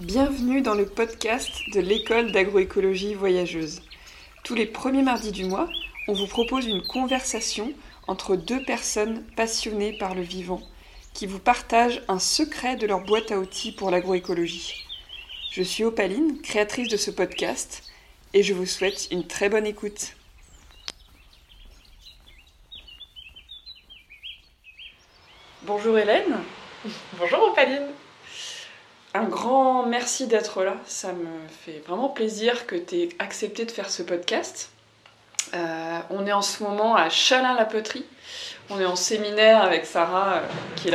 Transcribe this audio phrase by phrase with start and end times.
[0.00, 3.82] Bienvenue dans le podcast de l'école d'agroécologie voyageuse.
[4.44, 5.68] Tous les premiers mardis du mois,
[6.08, 7.74] on vous propose une conversation
[8.06, 10.62] entre deux personnes passionnées par le vivant
[11.12, 14.86] qui vous partagent un secret de leur boîte à outils pour l'agroécologie.
[15.50, 17.82] Je suis Opaline, créatrice de ce podcast,
[18.32, 20.16] et je vous souhaite une très bonne écoute.
[25.64, 26.38] Bonjour Hélène.
[27.18, 27.88] Bonjour Opaline.
[29.12, 30.76] Un grand merci d'être là.
[30.86, 31.26] Ça me
[31.64, 34.70] fait vraiment plaisir que tu aies accepté de faire ce podcast.
[35.52, 38.04] Euh, on est en ce moment à Chalin-la-Poterie.
[38.68, 40.46] On est en séminaire avec Sarah, euh,
[40.76, 40.92] qui est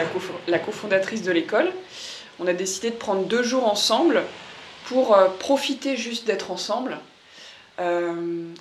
[0.47, 1.73] la, cofondatrice de l'école.
[2.39, 4.23] On a décidé de prendre deux jours ensemble
[4.85, 6.97] pour euh, profiter juste d'être ensemble.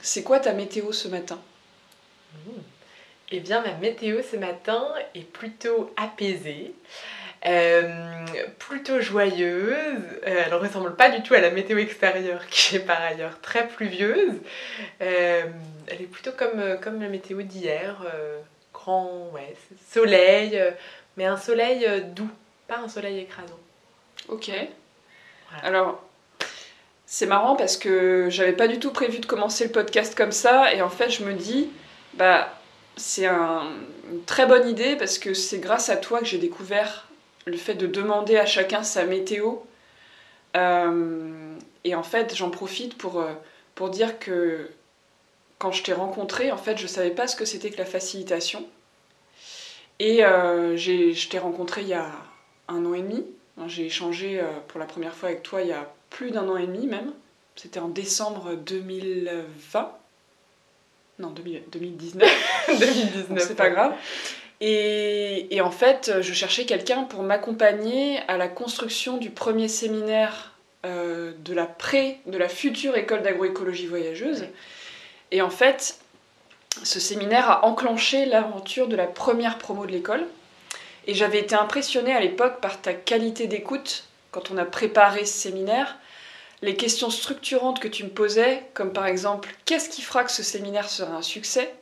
[0.02, 1.38] C'est quoi ta météo ce matin?
[2.34, 2.50] Mmh.
[3.30, 6.74] Eh bien, ma météo ce matin est plutôt apaisée.
[7.46, 8.24] Euh,
[8.58, 9.74] plutôt joyeuse.
[9.74, 13.40] Euh, elle ne ressemble pas du tout à la météo extérieure qui est par ailleurs
[13.40, 14.34] très pluvieuse.
[15.02, 15.42] Euh,
[15.88, 18.02] elle est plutôt comme, comme la météo d'hier.
[18.72, 19.54] grand, ouais,
[19.90, 20.60] soleil,
[21.16, 22.30] mais un soleil doux,
[22.66, 23.58] pas un soleil écrasant.
[24.28, 24.50] Ok.
[25.62, 26.02] Alors,
[27.06, 30.72] c'est marrant parce que j'avais pas du tout prévu de commencer le podcast comme ça
[30.74, 31.70] et en fait je me dis,
[32.14, 32.48] bah
[32.96, 37.06] c'est une très bonne idée parce que c'est grâce à toi que j'ai découvert
[37.46, 39.56] le fait de demander à chacun sa météo.
[40.56, 43.32] Euh, et en fait, j'en profite pour, euh,
[43.74, 44.70] pour dire que
[45.58, 48.66] quand je t'ai rencontré, en fait, je savais pas ce que c'était que la facilitation.
[49.98, 52.10] Et euh, je t'ai rencontré il y a
[52.68, 53.24] un an et demi.
[53.68, 56.66] J'ai échangé pour la première fois avec toi il y a plus d'un an et
[56.66, 57.12] demi même.
[57.54, 59.92] C'était en décembre 2020.
[61.20, 62.28] Non, 2019.
[62.68, 63.38] 2019.
[63.46, 63.94] C'est pas grave.
[64.66, 70.54] Et, en fait, je cherchais quelqu'un pour m'accompagner à la construction du premier séminaire
[70.86, 74.46] euh, de la pré, de la future école d'agroécologie voyageuse.
[75.32, 75.98] Et en fait,
[76.82, 80.24] ce séminaire a enclenché l'aventure de la première promo de l'école.
[81.06, 85.38] Et j'avais été impressionnée à l'époque par ta qualité d'écoute quand on a préparé ce
[85.40, 85.98] séminaire,
[86.62, 90.42] les questions structurantes que tu me posais, comme par exemple qu'est-ce qui fera que ce
[90.42, 91.74] séminaire sera un succès?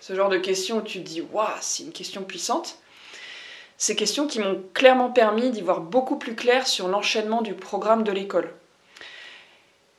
[0.00, 2.78] Ce genre de questions où tu te dis, waouh, c'est une question puissante.
[3.76, 8.02] Ces questions qui m'ont clairement permis d'y voir beaucoup plus clair sur l'enchaînement du programme
[8.02, 8.52] de l'école.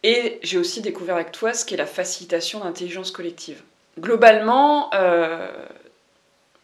[0.04, 3.62] Et j'ai aussi découvert avec toi ce qu'est la facilitation d'intelligence collective.
[4.00, 5.48] Globalement, euh,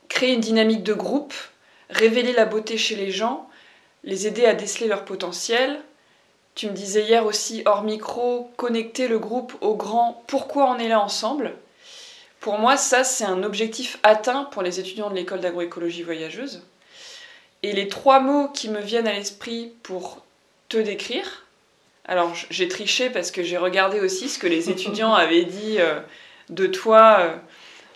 [0.09, 1.33] créer une dynamique de groupe,
[1.89, 3.47] révéler la beauté chez les gens,
[4.03, 5.79] les aider à déceler leur potentiel.
[6.55, 10.87] Tu me disais hier aussi, hors micro, connecter le groupe au grand pourquoi on est
[10.87, 11.53] là ensemble.
[12.39, 16.61] Pour moi, ça, c'est un objectif atteint pour les étudiants de l'école d'agroécologie voyageuse.
[17.63, 20.23] Et les trois mots qui me viennent à l'esprit pour
[20.69, 21.45] te décrire,
[22.05, 25.99] alors j'ai triché parce que j'ai regardé aussi ce que les étudiants avaient dit euh,
[26.49, 27.35] de toi euh,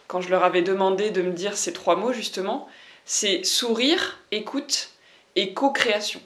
[0.08, 2.68] quand je leur avais demandé de me dire ces trois mots justement,
[3.06, 4.90] c'est sourire, écoute
[5.36, 6.22] et co-création.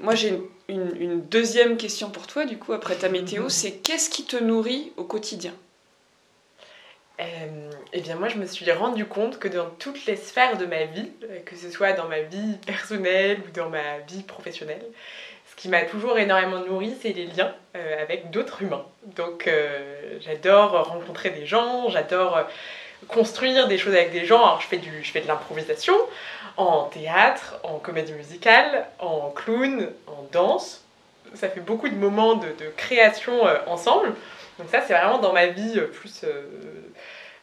[0.00, 4.24] Moi j'ai une deuxième question pour toi du coup après ta météo, c'est qu'est-ce qui
[4.24, 5.54] te nourrit au quotidien?
[7.20, 10.66] Euh, eh bien moi je me suis rendu compte que dans toutes les sphères de
[10.66, 14.84] ma vie, euh, que ce soit dans ma vie personnelle ou dans ma vie professionnelle,
[15.50, 18.84] ce qui m'a toujours énormément nourri, c'est les liens euh, avec d'autres humains.
[19.16, 19.50] Donc
[20.20, 22.38] j'adore rencontrer des gens, j'adore
[23.08, 24.38] construire des choses avec des gens.
[24.38, 25.94] Alors je fais, de l'improvisation
[26.56, 30.84] en théâtre, en comédie musicale, en clown, en danse.
[31.34, 34.14] Ça fait beaucoup de moments de création ensemble.
[34.58, 36.24] Donc ça c'est vraiment dans ma vie plus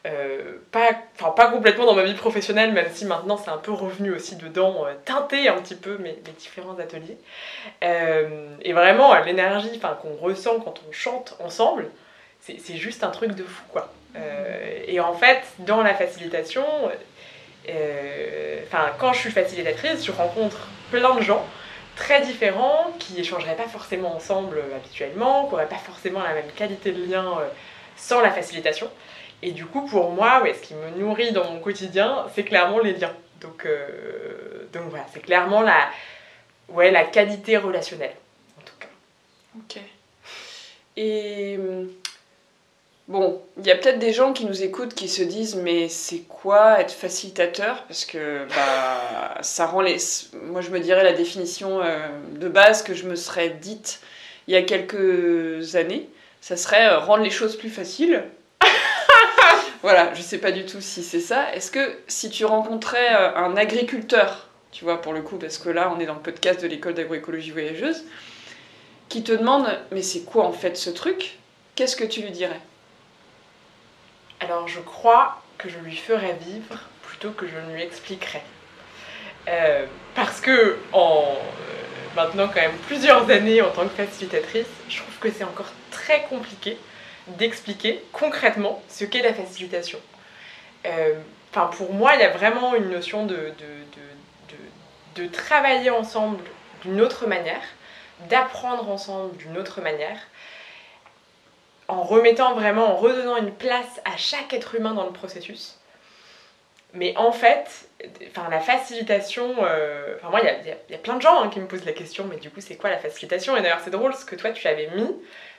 [0.06, 0.92] euh, pas,
[1.30, 4.86] pas complètement dans ma vie professionnelle, même si maintenant c'est un peu revenu aussi dedans,
[4.86, 7.18] euh, teinter un petit peu mes, différents ateliers.
[7.82, 11.90] Euh, et vraiment, l'énergie qu'on ressent quand on chante ensemble,
[12.40, 13.92] c'est juste un truc de fou, quoi.
[14.86, 16.64] et en fait, dans la facilitation,
[19.00, 21.44] quand je suis facilitatrice, je rencontre plein de gens
[21.96, 26.92] très différents qui échangeraient pas forcément ensemble habituellement, qui n'auraient pas forcément la même qualité
[26.92, 27.26] de lien
[27.96, 28.88] sans la facilitation.
[29.42, 32.78] Et du coup, pour moi, ouais, ce qui me nourrit dans mon quotidien, c'est clairement
[32.78, 33.12] les liens.
[33.40, 35.88] Donc, euh, donc voilà, c'est clairement la,
[36.68, 38.14] ouais, la qualité relationnelle,
[38.58, 38.88] en tout cas.
[39.58, 39.82] Ok.
[40.96, 41.58] Et
[43.08, 46.20] bon, il y a peut-être des gens qui nous écoutent qui se disent mais c'est
[46.28, 47.84] quoi être facilitateur?
[47.84, 49.96] Parce que bah, ça rend les...
[50.44, 54.00] Moi, je me dirais la définition euh, de base que je me serais dite
[54.48, 56.08] il y a quelques années,
[56.40, 58.24] ça serait euh, rendre les choses plus faciles.
[59.82, 61.54] Voilà, je sais pas du tout si c'est ça.
[61.54, 65.68] Est-ce que si tu rencontrais euh, un agriculteur, tu vois, pour le coup, parce que
[65.68, 68.04] là, on est dans le podcast de l'école d'agroécologie voyageuse,
[69.08, 71.38] qui te demande Mais c'est quoi en fait ce truc?
[71.76, 72.60] Qu'est-ce que tu lui dirais?
[74.46, 78.44] Alors, je crois que je lui ferais vivre plutôt que je ne lui expliquerais.
[79.48, 84.98] Euh, parce que en euh, maintenant quand même plusieurs années en tant que facilitatrice, je
[84.98, 86.78] trouve que c'est encore très compliqué
[87.26, 89.98] d'expliquer concrètement ce qu'est la facilitation.
[90.86, 91.14] Euh,
[91.50, 93.52] enfin, pour moi, il y a vraiment une notion de
[95.32, 96.44] travailler ensemble
[96.82, 97.62] d'une autre manière,
[98.30, 100.20] d'apprendre ensemble d'une autre manière,
[101.88, 105.78] en remettant vraiment, en redonnant une place à chaque être humain dans le processus.
[106.94, 107.88] Mais en fait,
[108.28, 111.66] enfin, la facilitation, euh, enfin moi, il y a, plein de gens hein, qui me
[111.66, 113.56] posent la question, mais du coup, c'est quoi la facilitation?
[113.56, 115.14] Et d'ailleurs, c'est drôle ce que toi, tu avais mis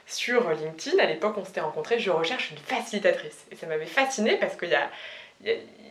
[0.06, 3.46] sur LinkedIn, à l'époque, on s'était rencontrés, je recherche une facilitatrice.
[3.52, 4.88] Et ça m'avait fasciné parce qu'il y a,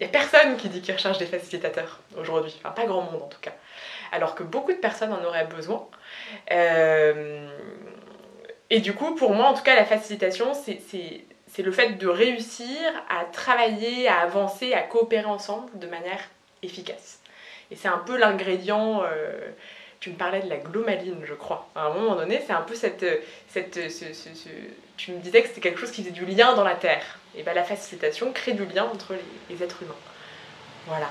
[0.01, 3.39] a personne qui dit qu'il recherche des facilitateurs aujourd'hui, enfin pas grand monde en tout
[3.39, 3.53] cas.
[4.11, 5.87] Alors que beaucoup de personnes en auraient besoin.
[6.51, 7.47] Euh,
[8.69, 12.67] et du coup, pour moi, en tout cas, la facilitation, c'est le fait de réussir
[13.09, 16.19] à travailler, à avancer, à coopérer ensemble de manière
[16.61, 17.19] efficace.
[17.71, 19.49] Et c'est un peu l'ingrédient, euh,
[19.99, 21.67] tu me parlais de la glomaline, je crois.
[21.75, 23.05] À un moment donné, c'est un peu cette...
[23.47, 24.49] cette ce, ce, ce,
[24.97, 27.19] tu me disais que c'était quelque chose qui faisait du lien dans la Terre.
[27.35, 29.95] Et bien la facilitation crée du lien entre les, les êtres humains.
[30.85, 31.09] Voilà.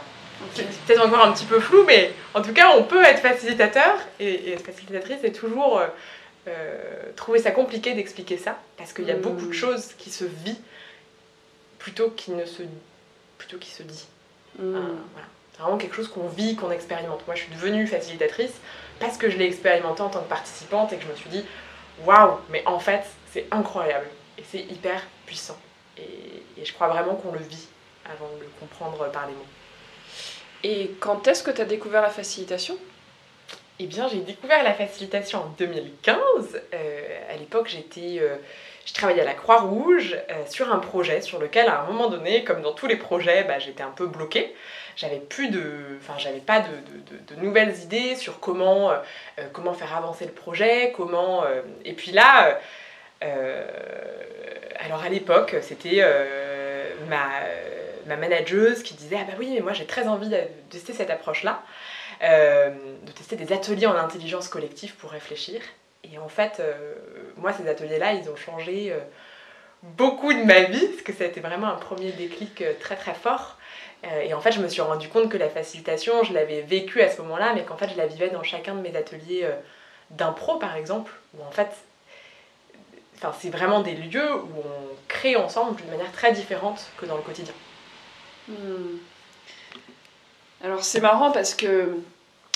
[0.53, 0.67] Okay.
[0.71, 3.97] C'est peut-être encore un petit peu flou, mais en tout cas, on peut être facilitateur
[4.21, 5.79] et, et être facilitatrice, c'est toujours...
[5.79, 5.89] Euh,
[6.47, 9.21] euh, trouver ça compliqué d'expliquer ça parce qu'il y a mmh.
[9.21, 10.59] beaucoup de choses qui se vit
[11.79, 12.63] plutôt qu'il ne se
[13.39, 14.07] plutôt qu'il se dit.
[14.59, 14.77] Mmh.
[14.77, 14.81] Euh,
[15.13, 15.27] voilà.
[15.53, 17.27] C'est vraiment quelque chose qu'on vit, qu'on expérimente.
[17.27, 18.53] Moi, je suis devenue facilitatrice
[19.01, 21.45] parce que je l'ai expérimenté en tant que participante et que je me suis dit
[22.05, 24.07] waouh, mais en fait, c'est incroyable
[24.39, 25.59] et c'est hyper puissant.
[25.97, 27.69] Et, et, je crois vraiment qu'on le vit
[28.05, 29.47] avant de le comprendre par les mots.
[30.63, 32.77] Et quand est-ce que tu as découvert la facilitation?
[33.79, 36.17] Eh bien, j'ai découvert la facilitation en 2015.
[36.73, 38.37] Euh, à l'époque, j'étais, euh,
[38.87, 42.43] je travaillais à la Croix-Rouge euh, sur un projet sur lequel, à un moment donné,
[42.43, 44.55] comme dans tous les projets, bah, j'étais un peu bloquée.
[44.97, 48.97] J'avais plus de, enfin, j'avais pas de, nouvelles idées sur comment, euh,
[49.53, 51.45] comment faire avancer le projet, comment.
[51.85, 52.59] Et puis là,
[53.21, 56.03] alors à l'époque, c'était
[57.11, 57.29] ma
[58.07, 60.39] ma manageuse qui disait ah bah oui mais moi j'ai très envie de
[60.71, 61.63] tester cette approche là
[62.21, 65.61] de tester des ateliers en intelligence collective pour réfléchir.
[66.13, 66.95] Et en fait, euh,
[67.37, 68.99] moi, ces ateliers-là, ils ont changé euh,
[69.83, 73.15] beaucoup de ma vie, parce que ça a été vraiment un premier déclic très très
[73.15, 73.59] fort.
[74.23, 77.11] Et en fait, je me suis rendu compte que la facilitation, je l'avais vécue à
[77.11, 79.49] ce moment-là, mais qu'en fait, je la vivais dans chacun de mes ateliers
[80.11, 81.71] d'impro, par exemple, où en fait,
[83.41, 87.23] c'est vraiment des lieux où on crée ensemble d'une manière très différente que dans le
[87.23, 87.55] quotidien.
[88.49, 88.99] Hmm.
[90.67, 91.95] Alors c'est marrant parce que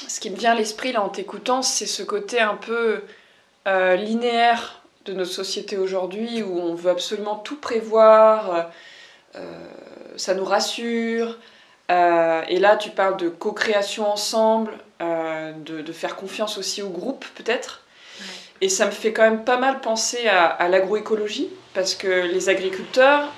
[0.09, 3.05] ce qui me vient à l'esprit là en t'écoutant, c'est ce côté un peu
[3.69, 8.67] euh, linéaire de notre société aujourd'hui où on veut absolument tout prévoir,
[9.37, 9.41] euh,
[10.17, 11.39] ça nous rassure.
[11.93, 17.25] Euh, et là, tu parles de co-création ensemble, de, de, faire confiance aussi au groupe
[17.37, 17.85] peut-être.
[18.19, 18.27] Ouais.
[18.63, 22.49] Et ça me fait quand même pas mal penser à, à l'agroécologie parce que les
[22.49, 23.29] agriculteurs,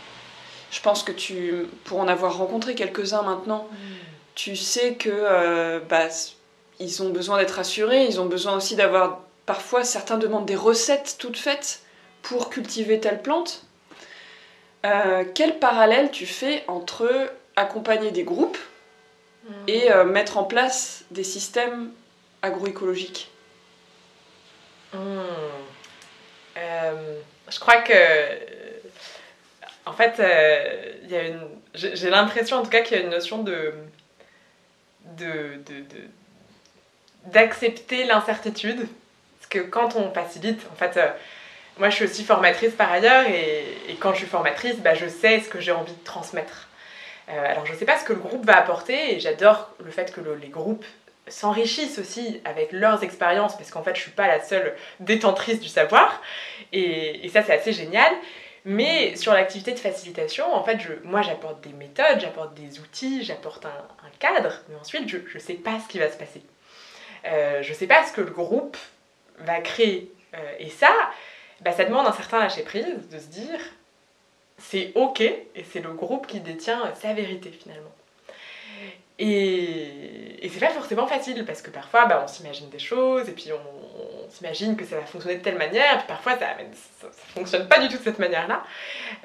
[0.71, 5.81] je pense que tu, pour en avoir rencontré quelques-uns maintenant, mmh tu sais que euh,
[5.81, 6.09] bah,
[6.79, 11.17] ils ont besoin d'être assurés, ils ont besoin aussi d'avoir parfois certains demandent des recettes
[11.19, 11.81] toutes faites
[12.23, 13.65] pour cultiver telle plante.
[14.85, 18.59] Euh, quel parallèle tu fais entre accompagner des groupes
[19.45, 19.53] mmh.
[19.69, 21.91] et euh, mettre en place des systèmes
[22.43, 23.31] agroécologiques?
[24.95, 24.99] Mmh.
[27.51, 27.93] Je crois que
[29.85, 30.23] en fait,
[31.75, 33.75] j'ai l'impression en tout cas qu'il y a une notion de
[37.27, 38.87] d'accepter de, de, l'incertitude.
[39.39, 41.09] Parce que quand on facilite, en fait, euh,
[41.79, 45.41] moi je suis aussi formatrice par ailleurs, et, quand je suis formatrice, bah, je sais
[45.41, 46.69] ce que j'ai envie de transmettre.
[47.29, 49.91] Euh, alors je ne sais pas ce que le groupe va apporter, et j'adore le
[49.91, 50.85] fait que le, les groupes
[51.29, 55.61] s'enrichissent aussi avec leurs expériences, parce qu'en fait je ne suis pas la seule détentrice
[55.61, 56.21] du savoir,
[56.73, 58.13] et ça c'est assez génial.
[58.65, 63.67] Mais sur l'activité de facilitation, en fait, moi j'apporte des méthodes, j'apporte des outils, j'apporte
[63.67, 66.43] un, un, cadre, mais ensuite je ne sais pas ce qui va se passer.
[67.25, 68.77] Euh, je ne sais pas ce que le groupe
[69.39, 70.13] va créer.
[70.35, 70.93] Euh, et ça,
[71.61, 73.61] bah, ça demande un certain lâcher-prise de se dire
[74.59, 77.91] c'est ok et c'est le groupe qui détient sa vérité finalement.
[79.19, 83.33] Et, et c'est pas forcément facile parce que parfois bah, on s'imagine des choses et
[83.33, 86.73] puis on, s'imagine que ça va fonctionner de telle manière, et puis parfois ça, amène,
[87.35, 88.65] fonctionne pas du tout de cette manière-là.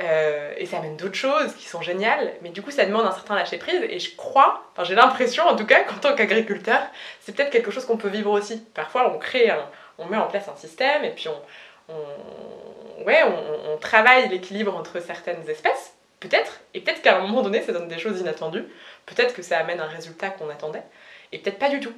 [0.02, 3.14] Euh, et ça amène d'autres choses qui sont géniales, mais du coup ça demande un
[3.14, 6.82] certain lâcher prise et je crois, enfin j'ai l'impression en tout cas qu'en tant qu'agriculteur,
[7.22, 8.62] c'est peut-être quelque chose qu'on peut vivre aussi.
[8.74, 9.50] Parfois on crée,
[9.98, 15.50] on met en place un système et puis on, ouais, on travaille l'équilibre entre certaines
[15.50, 18.66] espèces Peut-être, et peut-être qu'à un moment donné, ça donne des choses inattendues.
[19.06, 20.84] Peut-être que ça amène un résultat qu'on attendait,
[21.32, 21.94] et peut-être pas du tout.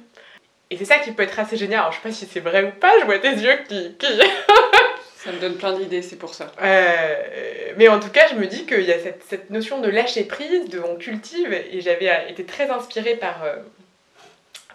[0.70, 1.80] Et c'est ça qui peut être assez génial.
[1.80, 3.96] Alors, je sais pas si c'est vrai ou pas, je vois tes yeux qui.
[5.16, 6.52] ça me donne plein d'idées, c'est pour ça.
[6.62, 10.24] Euh, mais en tout cas, je me dis qu'il y a cette, notion de lâcher
[10.24, 13.44] prise, de on cultive, et j'avais été très inspirée par.
[13.44, 13.56] Euh,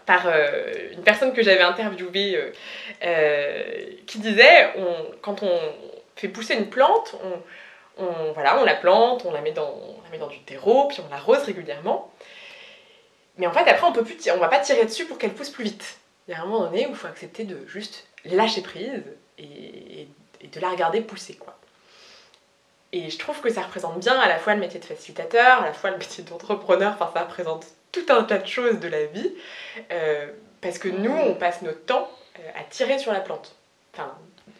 [0.05, 2.39] par euh, une personne que j'avais interviewée
[4.05, 5.59] qui disait on, quand on
[6.15, 7.41] fait pousser une plante, on,
[7.97, 10.87] on, voilà, on la plante, on la, met dans, on la met dans du terreau,
[10.87, 12.11] puis on l'arrose régulièrement.
[13.37, 15.49] Mais en fait, après, on peut plus on va pas tirer dessus pour qu'elle pousse
[15.49, 15.97] plus vite.
[16.27, 19.03] Il y a un moment donné où il faut accepter de juste lâcher prise
[19.37, 20.07] et,
[20.41, 21.57] de la regarder pousser, quoi.
[22.91, 25.65] Et je trouve que ça représente bien à la fois le métier de facilitateur, à
[25.65, 29.05] la fois le métier d'entrepreneur, enfin ça représente tout un tas de choses de la
[29.05, 29.33] vie,
[29.91, 32.09] euh, parce que nous, on passe notre temps
[32.39, 33.55] euh, à tirer sur la plante.
[33.93, 34.15] Enfin,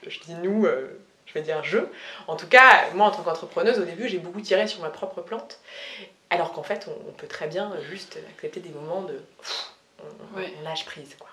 [0.05, 0.99] je dis nous, euh,
[1.41, 1.79] dire je.
[2.27, 5.21] En tout cas, moi en tant qu'entrepreneuse, au début, j'ai beaucoup tiré sur ma propre
[5.21, 5.59] plante.
[6.29, 9.21] Alors qu'en fait, on, peut très bien juste accepter des moments de.
[10.35, 11.29] on, lâche prise, quoi.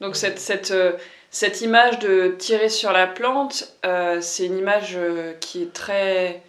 [0.00, 0.92] Donc, cette, cette, euh,
[1.30, 6.42] cette, image de tirer sur la plante, euh, c'est une image euh, qui est très.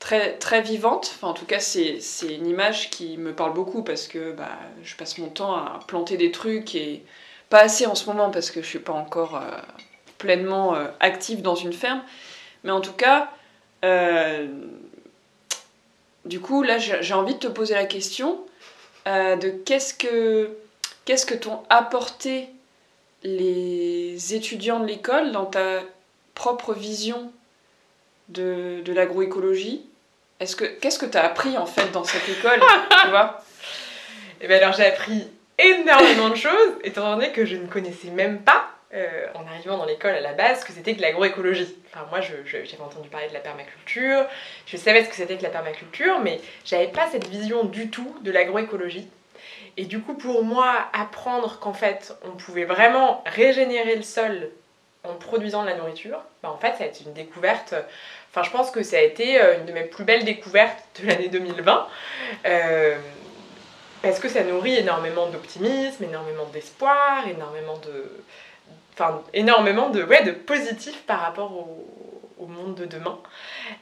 [0.00, 1.96] Très, très vivante, enfin en tout cas c'est
[2.28, 4.50] une image qui me parle beaucoup parce que bah,
[4.82, 7.02] je passe mon temps à planter des trucs et
[7.48, 9.40] pas assez en ce moment parce que je suis pas encore
[10.24, 12.02] pleinement euh, active dans une ferme.
[12.64, 13.30] Mais en tout cas,
[13.84, 14.46] euh,
[16.24, 18.40] du coup, là, j'ai envie de te poser la question
[19.06, 20.50] euh, de qu'est-ce que
[21.04, 22.48] qu'est-ce que t'ont apporté
[23.22, 25.80] les étudiants de l'école dans ta
[26.34, 27.30] propre vision
[28.30, 29.84] de, de l'agroécologie?
[30.40, 32.60] Est-ce que qu'est-ce que tu as appris en fait dans cette école?
[33.02, 33.44] Tu vois?
[34.40, 35.28] Et eh bien alors j'ai appris
[35.58, 39.84] énormément de choses étant donné que je ne connaissais même pas euh, en arrivant dans
[39.86, 41.74] l'école à la base, que c'était que l'agroécologie.
[41.92, 44.24] Enfin, moi, j'avais entendu parler de la permaculture,
[44.66, 48.16] je savais ce que c'était que la permaculture, mais j'avais pas cette vision du tout
[48.22, 49.08] de l'agroécologie.
[49.76, 54.50] Et du coup, pour moi, apprendre qu'en fait, on pouvait vraiment régénérer le sol
[55.02, 57.74] en produisant de la nourriture, bah, en fait, ça a été une découverte.
[58.30, 61.08] Enfin, je pense que ça a été euh, une de mes plus belles découvertes de
[61.08, 61.88] l'année 2020.
[62.46, 62.96] Euh,
[64.02, 68.04] parce que ça nourrit énormément d'optimisme, énormément d'espoir, énormément de,
[68.94, 73.18] enfin énormément de, ouais, de positif par rapport au, monde de demain.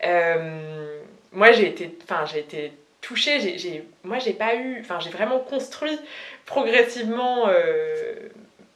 [0.04, 1.00] Euh,
[1.32, 5.10] moi j'ai été, enfin j'ai été touchée, j'ai, j'ai, moi j'ai pas eu, enfin j'ai
[5.10, 5.98] vraiment construit
[6.46, 8.14] progressivement euh,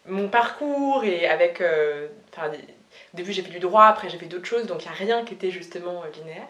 [0.06, 4.26] mon parcours et avec, euh, enfin au début j'ai fait du droit, après j'ai fait
[4.26, 6.48] d'autres choses, donc il n'y a rien qui était justement linéaire.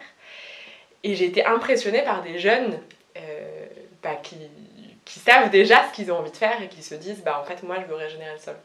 [1.03, 2.79] Et j'ai été impressionnée par des jeunes
[4.01, 4.37] bah, qui,
[5.05, 7.45] qui savent déjà ce qu'ils ont envie de faire et qui se disent bah en
[7.45, 8.55] fait moi je veux régénérer le sol.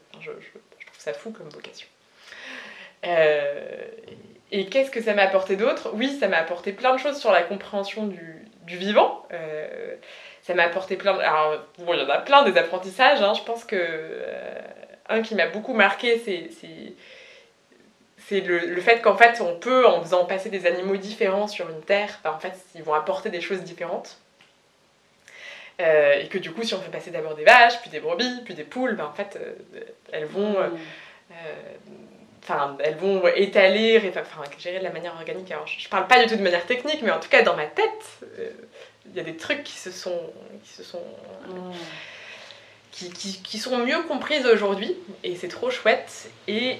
[1.03, 1.87] Ça fout comme vocation.
[3.05, 3.81] Euh,
[4.51, 5.91] et qu'est-ce que ça m'a apporté d'autre?
[5.93, 9.27] Oui, ça m'a apporté plein de choses sur la compréhension du, vivant.
[9.33, 9.95] Euh,
[10.41, 11.17] ça m'a apporté plein.
[11.19, 13.21] Alors, bon, il y en a plein des apprentissages.
[13.21, 13.33] Hein.
[13.33, 14.61] Je pense que euh,
[15.09, 16.49] un qui m'a beaucoup marqué, c'est
[18.31, 22.19] le, fait qu'en fait, on peut, en faisant passer des animaux différents sur une terre,
[22.23, 24.17] bah, en fait, ils vont apporter des choses différentes.
[25.81, 28.41] Euh, et que du coup, si on fait passer d'abord des vaches, puis des brebis,
[28.45, 30.55] puis des poules, ben, en fait, euh, elles vont.
[30.57, 30.69] Euh,
[32.43, 35.51] enfin, elles vont étaler, enfin, gérer de la manière organique.
[35.51, 37.65] Alors, je, parle pas du tout de manière technique, mais en tout cas, dans ma
[37.65, 38.19] tête,
[39.07, 40.31] il y a des trucs qui se sont.
[40.63, 41.03] qui se sont.
[42.93, 46.77] Qui, sont mieux comprises aujourd'hui et c'est trop chouette et,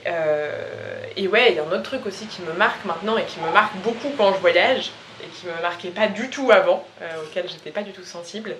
[1.17, 3.39] et ouais il y a un autre truc aussi qui me marque maintenant et qui
[3.39, 4.91] me marque beaucoup quand je voyage
[5.24, 8.55] et qui me marquait pas du tout avant, euh, auquel j'étais pas du tout sensible,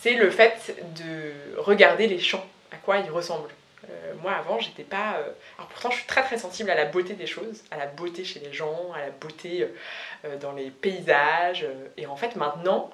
[0.00, 3.50] c'est le fait de regarder les champs, à quoi ils ressemblent.
[3.88, 5.16] Euh, moi avant, j'étais pas.
[5.18, 7.86] Euh, alors pourtant, je suis très très sensible à la beauté des choses, à la
[7.86, 9.66] beauté chez les gens, à la beauté
[10.40, 11.66] dans les paysages.
[11.96, 12.90] et en fait, maintenant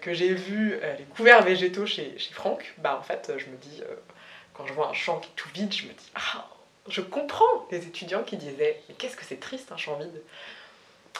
[0.00, 3.82] que j'ai vu les couverts végétaux chez, chez Franck, bah en fait, je me dis,
[4.54, 6.48] quand je vois un champ qui est tout vide, je me dis, ah,
[6.88, 10.22] je comprends les étudiants qui disaient, mais qu'est-ce que c'est triste un champ vide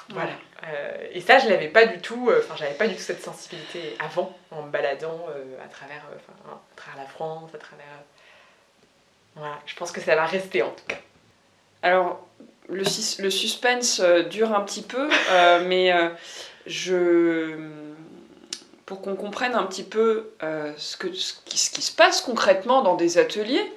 [0.08, 0.32] voilà.
[0.66, 3.22] Euh, et ça, je l'avais pas du tout, euh, enfin, j'avais pas du tout cette
[3.22, 6.02] sensibilité avant, en me baladant euh, à, travers,
[6.46, 7.84] à travers la France, à travers.
[9.34, 10.98] Voilà, je pense que ça va rester en tout cas.
[11.82, 12.26] Alors,
[12.68, 12.84] le,
[13.22, 14.00] le suspense
[14.30, 15.08] dure un petit peu,
[15.66, 15.92] mais
[16.66, 17.56] je.
[18.86, 22.82] Pour qu'on comprenne un petit peu ce, que, ce qui, ce, qui, se passe concrètement
[22.82, 23.72] dans des ateliers,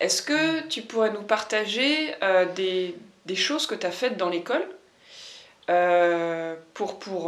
[0.00, 2.14] est-ce que tu pourrais nous partager
[2.56, 2.96] des,
[3.26, 4.64] des, choses que tu as faites dans l'école
[6.74, 7.26] pour, pour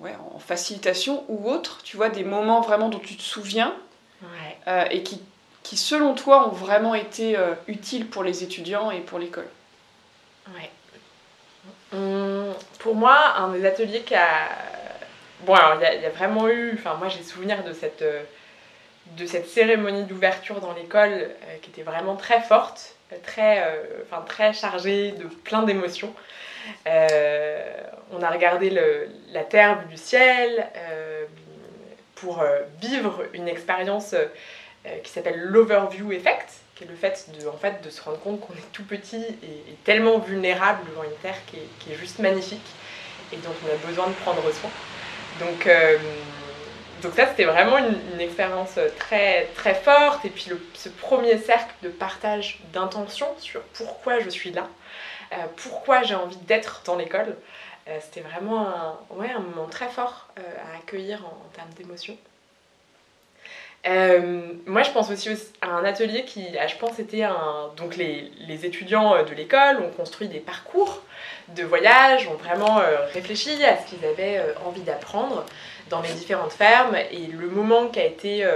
[0.00, 3.74] ouais, en facilitation ou autre, tu vois, des moments vraiment dont tu te souviens
[4.90, 5.20] et qui
[5.64, 9.48] qui, selon toi, ont vraiment été euh, utiles pour les étudiants et pour l'école?
[10.54, 10.70] Ouais.
[11.92, 14.48] Hum, pour moi, un des ateliers qui a.
[15.40, 16.74] Bon, alors, il y, a vraiment eu.
[16.74, 18.22] Enfin, moi, j'ai souvenir de cette, euh,
[19.18, 23.62] de cette cérémonie d'ouverture dans l'école euh, qui était vraiment très forte, très,
[24.02, 26.12] enfin, très chargée de plein d'émotions.
[26.86, 28.70] on a regardé
[29.32, 30.68] la terre du ciel
[32.14, 32.42] pour
[32.80, 34.16] vivre une expérience
[34.86, 38.20] euh, qui s'appelle l'overview effect, qui est le fait de, en fait, de se rendre
[38.20, 41.96] compte qu'on est tout petit et, tellement vulnérable devant une Terre qui est, qui est,
[41.96, 42.66] juste magnifique
[43.32, 44.68] et dont on a besoin de prendre soin.
[45.40, 45.98] Donc, euh,
[47.02, 50.24] donc ça, c'était vraiment une, expérience très, très forte.
[50.24, 54.68] Et puis ce premier cercle de partage d'intention sur pourquoi je suis là,
[55.32, 57.36] euh, pourquoi j'ai envie d'être dans l'école,
[57.88, 62.16] euh, c'était vraiment un, moment très fort euh, à accueillir en termes d'émotion.
[63.86, 65.28] Euh, moi, je pense aussi
[65.60, 67.70] à un atelier qui, ah, je pense, était un.
[67.76, 71.02] Donc, les, les étudiants euh, de l'école ont construit des parcours
[71.54, 75.44] de voyage, ont vraiment euh, réfléchi à ce qu'ils avaient envie d'apprendre
[75.90, 76.96] dans les différentes fermes.
[77.10, 78.46] Et le moment qui a été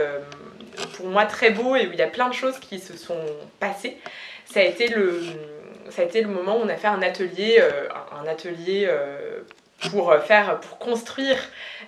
[0.94, 3.20] pour moi très beau et où il y a plein de choses qui se sont
[3.60, 3.98] passées,
[4.46, 5.22] ça a été le,
[5.90, 7.62] ça a été le moment où on a fait un atelier,
[8.18, 8.88] un atelier
[9.90, 11.38] pour faire, pour construire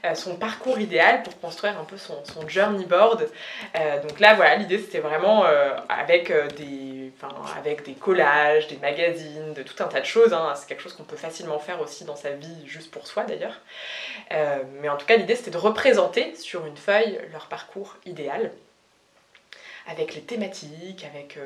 [0.04, 3.28] euh, son parcours idéal pour construire un peu son, son journey board.
[3.76, 7.12] Euh, donc là, voilà, l'idée c'était vraiment euh, avec, des,
[7.56, 10.32] avec des collages, des magazines, de tout un tas de choses.
[10.32, 10.54] Hein.
[10.54, 13.60] C'est quelque chose qu'on peut facilement faire aussi dans sa vie, juste pour soi d'ailleurs.
[14.80, 18.52] mais en tout cas, l'idée c'était de représenter sur une feuille leur parcours idéal
[19.88, 21.36] avec les thématiques, avec,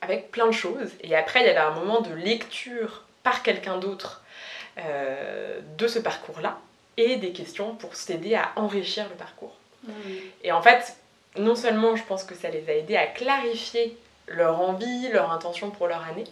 [0.00, 0.90] avec plein de choses.
[1.02, 4.23] Et après, il y avait un moment de lecture par quelqu'un d'autre
[4.78, 6.58] euh, de ce parcours-là
[6.96, 9.54] et des questions pour s'aider à enrichir le parcours.
[9.84, 9.90] Mmh.
[10.42, 10.96] Et en fait,
[11.36, 13.96] non seulement je pense que ça les a aidés à clarifier
[14.28, 16.24] leur envie, leur intention pour leur année,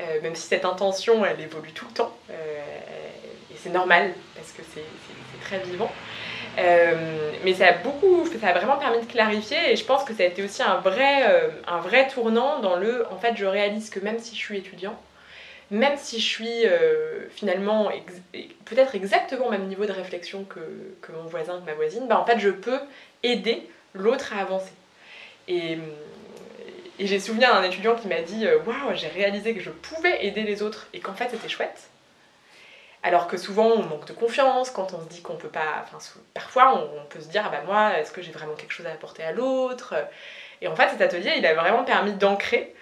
[0.00, 2.34] euh, même si cette intention, elle évolue tout le temps, euh,
[3.50, 4.84] et c'est normal, parce que c'est
[5.44, 5.90] très vivant.
[6.58, 10.14] Euh, mais ça a beaucoup, ça a vraiment permis de clarifier, et je pense que
[10.14, 11.22] ça a été aussi un vrai,
[11.66, 14.96] un vrai tournant dans le, en fait, je réalise que même si je suis étudiant,
[15.74, 17.90] même si je suis euh, finalement
[18.64, 20.60] peut-être exactement au même niveau de réflexion que,
[21.12, 22.78] mon voisin, que ma voisine, bah en fait je peux
[23.22, 24.72] aider l'autre à avancer.
[25.48, 25.78] Et,
[26.98, 30.24] et j'ai souvenir d'un étudiant qui m'a dit euh, Waouh, j'ai réalisé que je pouvais
[30.24, 31.88] aider les autres et qu'en fait c'était chouette.
[33.02, 35.82] Alors que souvent on manque de confiance quand on se dit qu'on peut pas.
[35.82, 35.98] Enfin,
[36.34, 38.86] parfois on, on, peut se dire Ah bah moi, est-ce que j'ai vraiment quelque chose
[38.86, 39.94] à apporter à l'autre?
[40.62, 42.74] Et en fait cet atelier il a vraiment permis d'ancrer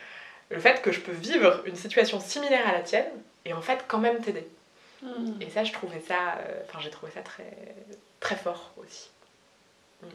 [0.52, 3.10] le fait que je peux vivre une situation similaire à la tienne
[3.44, 4.46] et en fait quand même t'aider.
[5.02, 5.40] Mmh.
[5.40, 7.52] Et ça, je trouvais ça, euh, enfin j'ai trouvé ça très,
[8.20, 9.10] très fort aussi.
[10.02, 10.06] Mmh.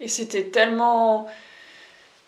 [0.00, 1.28] Et c'était tellement,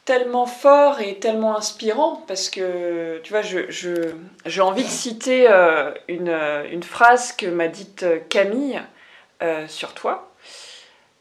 [0.05, 4.13] tellement fort et tellement inspirant parce que, tu vois, je, je,
[4.45, 6.37] j'ai envie de citer euh, une,
[6.71, 8.83] une, phrase que m'a dite Camille
[9.43, 10.31] euh, sur toi.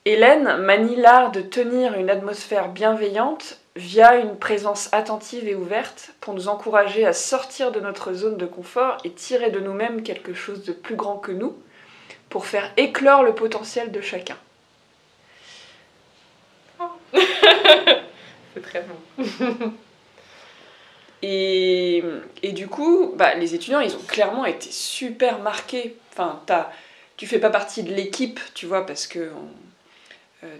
[0.05, 6.33] Hélène manie l'art de tenir une atmosphère bienveillante via une présence attentive et ouverte pour
[6.33, 10.63] nous encourager à sortir de notre zone de confort et tirer de nous-mêmes quelque chose
[10.63, 11.57] de plus grand que nous
[12.29, 14.37] pour faire éclore le potentiel de chacun.
[16.79, 16.85] Oh.
[18.53, 19.23] C'est très bon.
[21.23, 22.03] et,
[22.43, 25.95] et, du coup, bah, les étudiants, ils ont clairement été super marqués.
[26.11, 26.41] Enfin,
[27.17, 29.49] tu fais pas partie de l'équipe, tu vois, parce que on,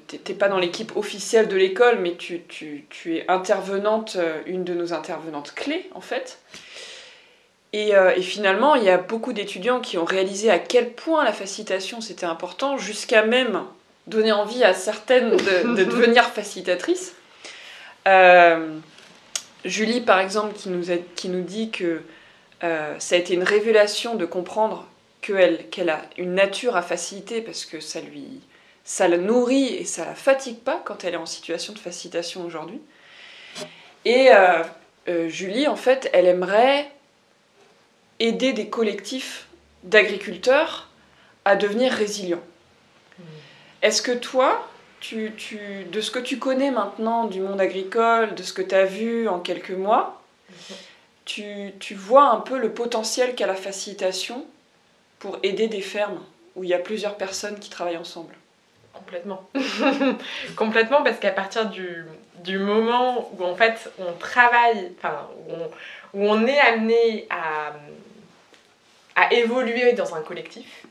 [0.08, 4.64] t'es pas dans l'équipe officielle de l'école, mais tu, tu, tu, es intervenante, euh, une
[4.64, 6.40] de nos intervenantes clés en fait.
[7.74, 11.24] Et, euh, et finalement, il y a beaucoup d'étudiants qui ont réalisé à quel point
[11.24, 13.64] la facilitation c'était important, jusqu'à même
[14.06, 17.16] donner envie à certaines de, de devenir facilitatrices.
[18.08, 18.78] Euh,
[19.66, 22.02] Julie, par exemple, qui nous, a, qui nous dit que
[22.64, 24.88] euh, ça a été une révélation de comprendre
[25.22, 28.42] qu'elle qu a une nature à faciliter parce que ça lui,
[28.84, 32.46] ça la nourrit et ça la fatigue pas quand elle est en situation de facilitation
[32.46, 32.82] aujourd'hui.
[34.06, 34.64] Et euh,
[35.08, 36.92] euh, Julie, en fait, elle aimerait
[38.20, 39.48] aider des collectifs
[39.84, 40.90] d'agriculteurs
[41.46, 42.44] à devenir résilients.
[43.18, 43.24] Mmh.
[43.82, 44.68] Est-ce que toi,
[45.00, 48.76] tu, tu, de ce que tu connais maintenant du monde agricole, de ce que tu
[48.76, 50.74] as vu en quelques mois, mmh.
[51.26, 54.46] tu, tu vois un peu le potentiel qu'a la facilitation
[55.20, 56.22] pour aider des fermes
[56.56, 58.36] où il y a plusieurs personnes qui travaillent ensemble?
[59.04, 59.50] Complètement.
[60.56, 62.06] complètement parce qu'à partir du,
[62.58, 65.28] moment où en fait on travaille, enfin
[66.14, 67.74] où on, est amené à,
[69.32, 70.86] évoluer dans un collectif,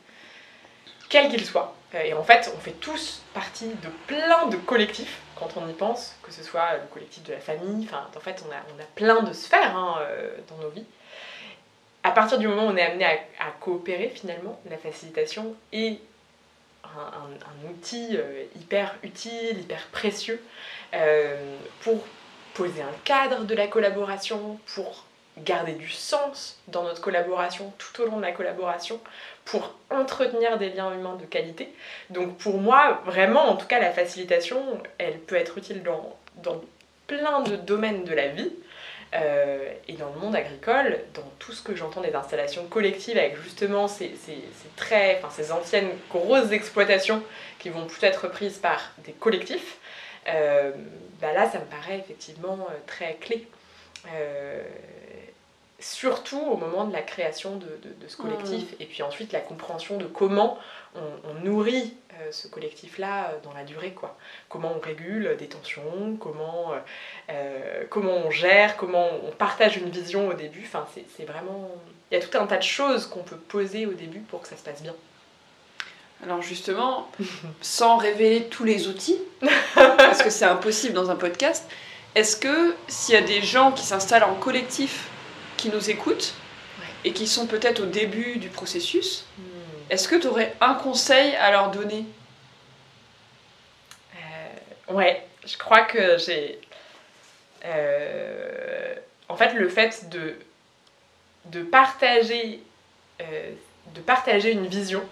[1.08, 5.56] quel qu'il soit, et en fait on fait tous partie de plein de collectifs quand
[5.56, 8.84] on y pense, que ce soit le collectif de la famille, en fait on a,
[8.94, 10.86] plein de sphères hein, euh, dans nos vies.
[12.04, 16.00] À partir du moment où on est amené à, à coopérer finalement, la facilitation est
[16.84, 20.42] un, outil euh, hyper utile, hyper précieux
[20.94, 22.04] euh, pour
[22.54, 25.04] poser un cadre de la collaboration, pour
[25.38, 29.00] garder du sens dans notre collaboration tout au long de la collaboration,
[29.44, 31.72] pour entretenir des liens humains de qualité.
[32.10, 34.62] Donc pour moi, vraiment, en tout cas, la facilitation,
[34.98, 36.60] elle peut être utile dans, dans
[37.06, 38.52] plein de domaines de la vie.
[39.14, 43.36] Euh, et dans le monde agricole, dans tout ce que j'entends des installations collectives avec
[43.42, 44.14] justement ces,
[44.74, 47.22] très, enfin, ces anciennes grosses exploitations
[47.58, 49.78] qui vont plus être prises par des collectifs,
[50.28, 50.72] euh,
[51.20, 53.46] bah là ça me paraît effectivement euh, très clé.
[55.82, 58.82] Surtout au moment de la création de, de, ce collectif mmh.
[58.82, 60.58] et puis ensuite la compréhension de comment
[60.94, 63.92] on, on nourrit euh, ce collectif-là euh, dans la durée.
[63.92, 64.16] Quoi.
[64.48, 66.72] Comment on régule des tensions, comment,
[67.30, 70.62] euh, comment on gère, comment on partage une vision au début.
[70.66, 71.70] Enfin, c'est vraiment...
[72.10, 74.48] Il y a tout un tas de choses qu'on peut poser au début pour que
[74.48, 74.94] ça se passe bien.
[76.22, 77.10] Alors justement,
[77.62, 79.18] sans révéler tous les outils,
[79.74, 81.68] parce que c'est impossible dans un podcast,
[82.14, 85.08] est-ce que s'il y a des gens qui s'installent en collectif,
[85.62, 86.34] qui nous écoutent,
[87.04, 89.42] et qui sont peut-être au début du processus, hmm.
[89.90, 92.06] Est-ce que tu aurais un conseil à leur donner?
[94.16, 96.58] Euh, Ouais, je crois que j'ai.
[97.64, 98.94] Euh,
[99.28, 100.34] en fait, le fait de,
[101.46, 102.62] de, partager,
[103.20, 103.50] euh,
[103.94, 105.06] de partager une vision,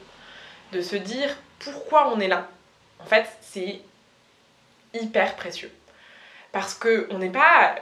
[0.73, 2.49] de se dire pourquoi on est là,
[3.01, 3.83] en fait, c'est
[4.95, 5.73] hyper précieux.
[6.53, 7.77] Parce qu'on n'est pas.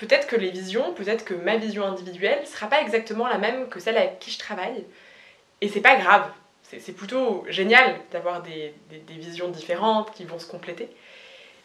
[0.00, 3.78] Peut-être que les visions, peut-être que ma vision individuelle sera pas exactement la même que
[3.78, 4.84] celle avec qui je travaille.
[5.60, 6.30] Et c'est pas grave
[6.78, 8.74] c'est plutôt génial d'avoir des,
[9.08, 10.88] visions différentes qui vont se compléter.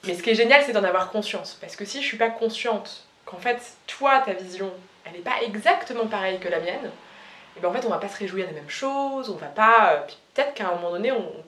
[0.06, 1.58] Mais ce qui est génial, c'est d'en avoir conscience.
[1.62, 4.72] Parce que si je suis pas consciente qu'en fait, toi, ta vision,
[5.06, 8.00] elle n'est pas exactement pareille que la mienne, et eh bien en fait, on va
[8.00, 9.94] pas se réjouir des mêmes choses, on va pas.
[9.94, 10.02] Euh,
[10.34, 11.44] peut-être qu'à un moment donné, on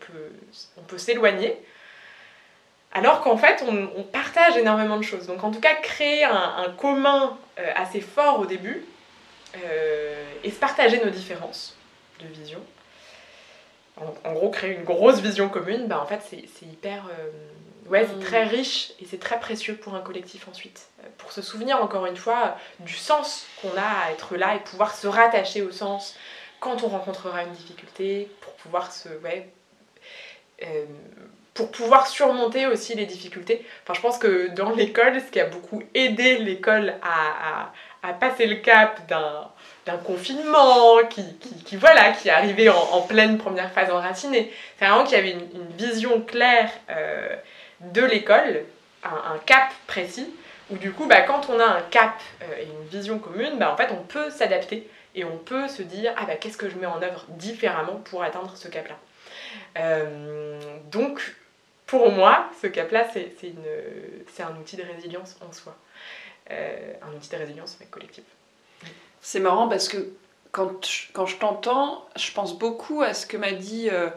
[0.88, 1.58] peut s'éloigner.
[2.91, 5.28] Alors qu'en fait, on, partage énormément de choses.
[5.28, 8.86] Donc en tout cas, créer un, commun euh, assez fort au début
[9.56, 11.76] euh, et se partager nos différences
[12.21, 12.62] de vision,
[13.97, 17.06] en, gros créer une grosse vision commune, bah en fait c'est hyper...
[17.08, 18.50] Euh, ouais, c'est très mm.
[18.50, 20.88] riche et c'est très précieux pour un collectif ensuite.
[21.17, 24.95] Pour se souvenir encore une fois du sens qu'on a à être là et pouvoir
[24.95, 26.15] se rattacher au sens
[26.60, 29.10] quand on rencontrera une difficulté, pour pouvoir se...
[29.23, 29.50] Ouais,
[31.58, 33.65] pour pouvoir surmonter aussi les difficultés.
[33.84, 37.72] Enfin, je pense que dans l'école, ce qui a beaucoup aidé l'école à,
[38.08, 39.50] à, passer le cap d'un
[39.88, 41.24] d'un confinement, qui,
[41.65, 44.52] qui, voilà, qui est arrivé en, pleine première phase enracinée.
[44.78, 47.36] C'est vraiment qu'il y avait une, vision claire euh,
[47.80, 48.65] de l'école,
[49.04, 50.30] un, cap précis,
[50.70, 53.72] où du coup, bah, quand on a un cap euh, et une vision commune, bah,
[53.72, 56.76] en fait, on peut s'adapter et on peut se dire, ah bah, qu'est-ce que je
[56.76, 58.96] mets en œuvre différemment pour atteindre ce cap-là.
[59.80, 60.60] Euh,
[60.91, 61.22] donc,
[61.88, 65.76] pour moi, ce cap-là, c'est un outil de résilience en soi.
[66.50, 68.23] un outil de résilience mais collective.
[69.21, 70.10] C'est marrant parce que
[70.52, 74.10] quand je, quand je t'entends, je pense beaucoup à ce que m'a dit euh,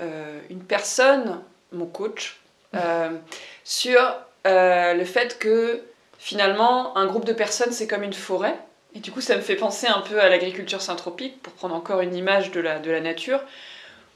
[0.00, 2.40] euh, une personne, mon coach,
[2.74, 3.10] euh,
[3.64, 4.00] sur
[4.44, 5.82] le fait que
[6.18, 8.56] finalement, un groupe de personnes, c'est comme une forêt.
[8.94, 12.00] Et du coup, ça me fait penser un peu à l'agriculture synthropique, pour prendre encore
[12.00, 13.42] une image de la, de la nature,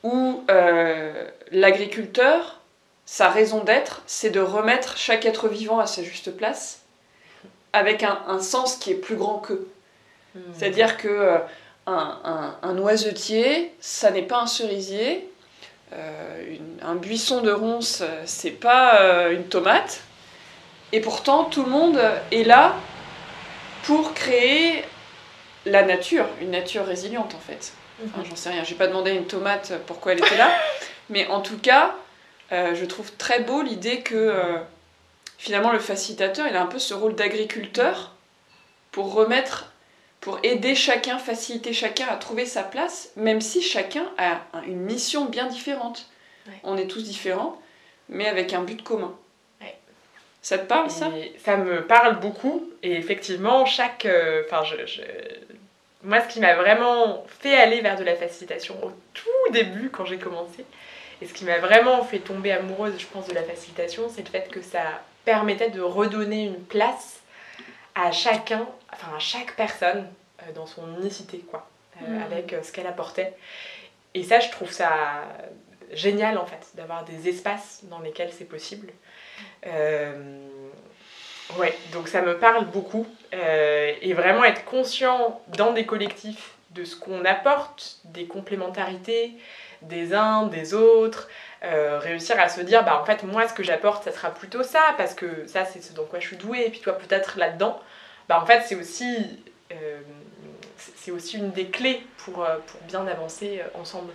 [0.02, 0.42] où
[1.50, 2.60] l'agriculteur,
[3.04, 6.80] sa raison d'être, c'est de remettre chaque être vivant à sa juste place,
[7.72, 9.68] avec un, un sens qui est plus grand qu'eux.
[10.34, 10.40] Hmm.
[10.54, 11.38] C'est-à-dire que euh,
[11.86, 15.28] un, un, oisetier, ça n'est pas un cerisier.
[15.92, 20.00] Euh, un buisson de ronces, euh, c'est pas une tomate.
[20.92, 22.76] Et pourtant, tout le monde est là
[23.84, 24.84] pour créer
[25.64, 27.72] la nature, une nature résiliente en fait.
[28.04, 28.26] Enfin, mhm.
[28.30, 30.50] j'en sais rien, j'ai pas demandé à une tomate pourquoi elle était là,
[31.10, 31.94] mais en tout cas,
[32.52, 34.32] je trouve très beau l'idée que
[35.38, 38.14] finalement le facilitateur, il a un peu ce rôle d'agriculteur
[38.92, 39.72] pour remettre
[40.22, 45.24] pour aider chacun, faciliter chacun à trouver sa place, même si chacun a une mission
[45.24, 46.08] bien différente.
[46.62, 47.60] On est tous différents,
[48.08, 49.14] mais avec un but commun.
[50.42, 51.10] Ça te parle, ça?
[51.44, 54.06] Ça me parle beaucoup, et effectivement, chaque...
[54.06, 55.02] Euh, enfin, je,
[56.02, 60.04] Moi, ce qui m'a vraiment fait aller vers de la facilitation au tout début, quand
[60.04, 60.64] j'ai commencé,
[61.22, 64.28] Et ce qui m'a vraiment fait tomber amoureuse, je pense, de la facilitation, c'est le
[64.28, 64.82] fait que ça
[65.24, 67.20] permettait de redonner une place
[67.94, 70.08] à chacun, enfin à chaque personne
[70.40, 71.68] euh, dans son unicité, quoi,
[72.02, 72.22] euh, Mm.
[72.22, 73.34] avec euh, ce qu'elle apportait.
[74.14, 75.22] Et ça, je trouve ça
[75.92, 78.92] génial, en fait, d'avoir des espaces dans lesquels c'est possible.
[81.58, 83.06] Ouais, donc ça me parle beaucoup.
[83.32, 89.36] Et vraiment être conscient dans des collectifs de ce qu'on apporte, des complémentarités
[89.88, 91.28] des uns, des autres,
[91.64, 94.62] euh, réussir à se dire, bah en fait, moi, ce que j'apporte, ça sera plutôt
[94.62, 97.38] ça, parce que ça, c'est ce dans quoi je suis douée, et puis toi, peut-être
[97.38, 97.80] là-dedans,
[98.28, 99.42] bah en fait, c'est aussi,
[99.72, 100.00] euh,
[100.96, 104.12] c'est aussi une des clés pour, euh, pour bien avancer ensemble.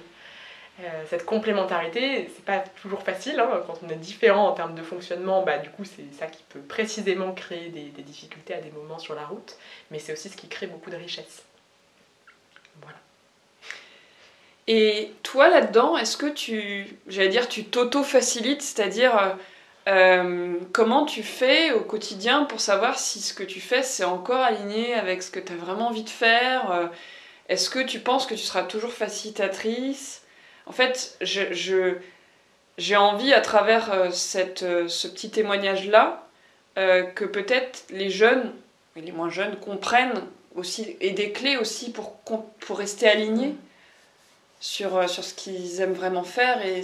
[1.10, 5.42] Cette complémentarité, c'est pas toujours facile, hein, quand on est différent en termes de fonctionnement,
[5.42, 9.00] bah du coup, c'est ça qui peut précisément créer des, des difficultés à des moments
[9.00, 9.58] sur la route,
[9.90, 11.42] mais c'est aussi ce qui crée beaucoup de richesse.
[12.84, 13.00] Voilà.
[14.68, 19.34] Et toi là-dedans, est-ce que tu, j'allais dire, tu t'auto-facilites, c'est-à-dire euh,
[19.88, 24.42] euh, comment tu fais au quotidien pour savoir si ce que tu fais c'est encore
[24.42, 26.88] aligné avec ce que tu as vraiment envie de faire euh,
[27.48, 30.24] Est-ce que tu penses que tu seras toujours facilitatrice?
[30.66, 31.94] En fait, je,
[32.78, 36.28] j'ai envie à travers cette, ce petit témoignage-là
[36.76, 38.54] que peut-être les jeunes,
[38.98, 40.22] et les moins jeunes, comprennent
[40.56, 43.56] aussi, et des clés aussi pour, pour rester alignés
[44.60, 46.82] sur, euh, sur ce qu'ils aiment vraiment faire et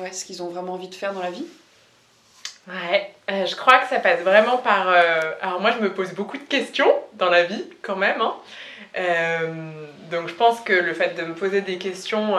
[0.00, 1.46] ouais, ce qu'ils ont vraiment envie de faire dans la vie.
[2.68, 4.88] Ouais, euh, je crois que ça passe vraiment par...
[4.88, 8.20] euh, Alors moi, je me pose beaucoup de questions dans la vie, quand même.
[8.20, 8.34] hein.
[10.10, 12.36] Donc je pense que le fait de me poser des questions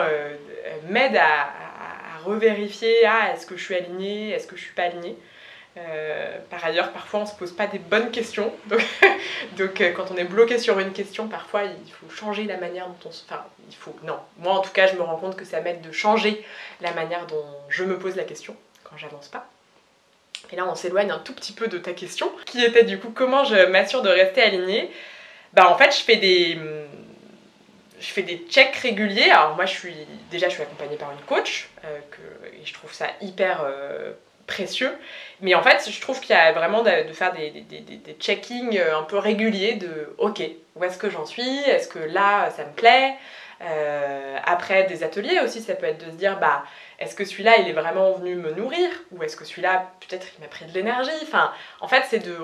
[0.88, 4.74] m'aide à, à- à revérifier, ah, est-ce que je suis alignée, est-ce que je suis
[4.74, 5.16] pas alignée?
[5.76, 8.52] Euh, par ailleurs, parfois on se pose pas des bonnes questions.
[9.56, 12.88] Donc, euh, quand on est bloqué sur une question, parfois il faut changer la manière
[12.88, 13.22] dont on se.
[13.24, 13.94] Enfin, il faut.
[14.02, 16.44] Non, moi en tout cas, je me rends compte que ça m'aide de changer
[16.80, 19.46] la manière dont je me pose la question quand j'avance pas.
[20.52, 23.10] Et là, on s'éloigne un tout petit peu de ta question, qui était du coup
[23.14, 24.90] comment je m'assure de rester alignée?
[25.52, 26.58] Bah, en fait, je fais des.
[28.00, 29.30] Je fais des checks réguliers.
[29.30, 29.94] Alors, moi, je suis.
[30.32, 33.60] Déjà, je suis accompagnée par une coach, euh, que, et je trouve ça hyper
[34.50, 34.92] précieux.
[35.40, 37.96] Mais en fait, je trouve qu'il y a vraiment de, de faire des, des, des,
[37.96, 40.42] des checkings euh, un peu réguliers de OK,
[40.76, 41.56] où est-ce que j'en suis?
[41.66, 43.14] Est-ce que là, ça me plaît?
[43.62, 46.64] Euh, Après, des ateliers aussi, ça peut être de se dire bah
[46.98, 48.90] est-ce que celui-là, il est vraiment venu me nourrir?
[49.12, 51.20] Ou est-ce que celui-là, peut-être, il m'a pris de l'énergie?
[51.22, 52.36] Enfin, en fait, c'est de,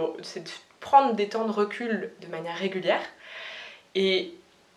[0.81, 3.03] prendre des temps de recul de manière régulière.
[3.95, 4.33] Et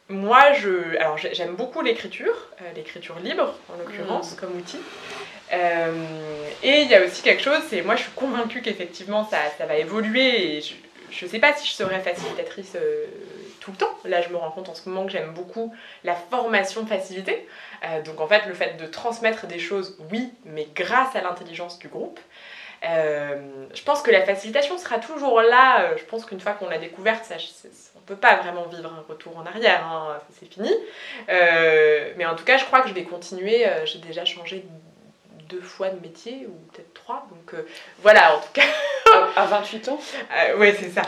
[0.09, 4.79] moi, je, alors j'ai- j'aime beaucoup l'écriture, euh, l'écriture libre, en l'occurrence, comme outil.
[5.51, 9.37] Euh, et il y a aussi quelque chose, c'est moi, je suis convaincue qu'effectivement, ça,
[9.57, 10.57] ça va évoluer.
[10.57, 13.05] Et je ne sais pas si je serai facilitatrice euh,
[13.59, 13.97] tout le temps.
[14.05, 17.47] Là, je me rends compte en ce moment que j'aime beaucoup la formation facilitée.
[17.83, 21.79] Euh, donc en fait, le fait de transmettre des choses, oui, mais grâce à l'intelligence
[21.79, 22.19] du groupe.
[22.81, 25.97] Je pense que la facilitation sera toujours là.
[25.97, 27.35] Je pense qu'une fois qu'on l'a découverte, ça,
[27.97, 29.85] on peut pas vraiment vivre un retour en arrière.
[29.85, 30.73] hein, c'est fini.
[31.27, 33.65] Mais en tout cas, je crois que je vais continuer.
[33.83, 34.63] J'ai déjà changé
[35.49, 37.27] deux fois de métier, ou peut-être trois.
[37.31, 37.67] Donc euh,
[38.01, 38.63] voilà, en tout cas.
[39.35, 39.99] À, à 28 ans?
[40.37, 41.01] Euh, ouais, c'est ça.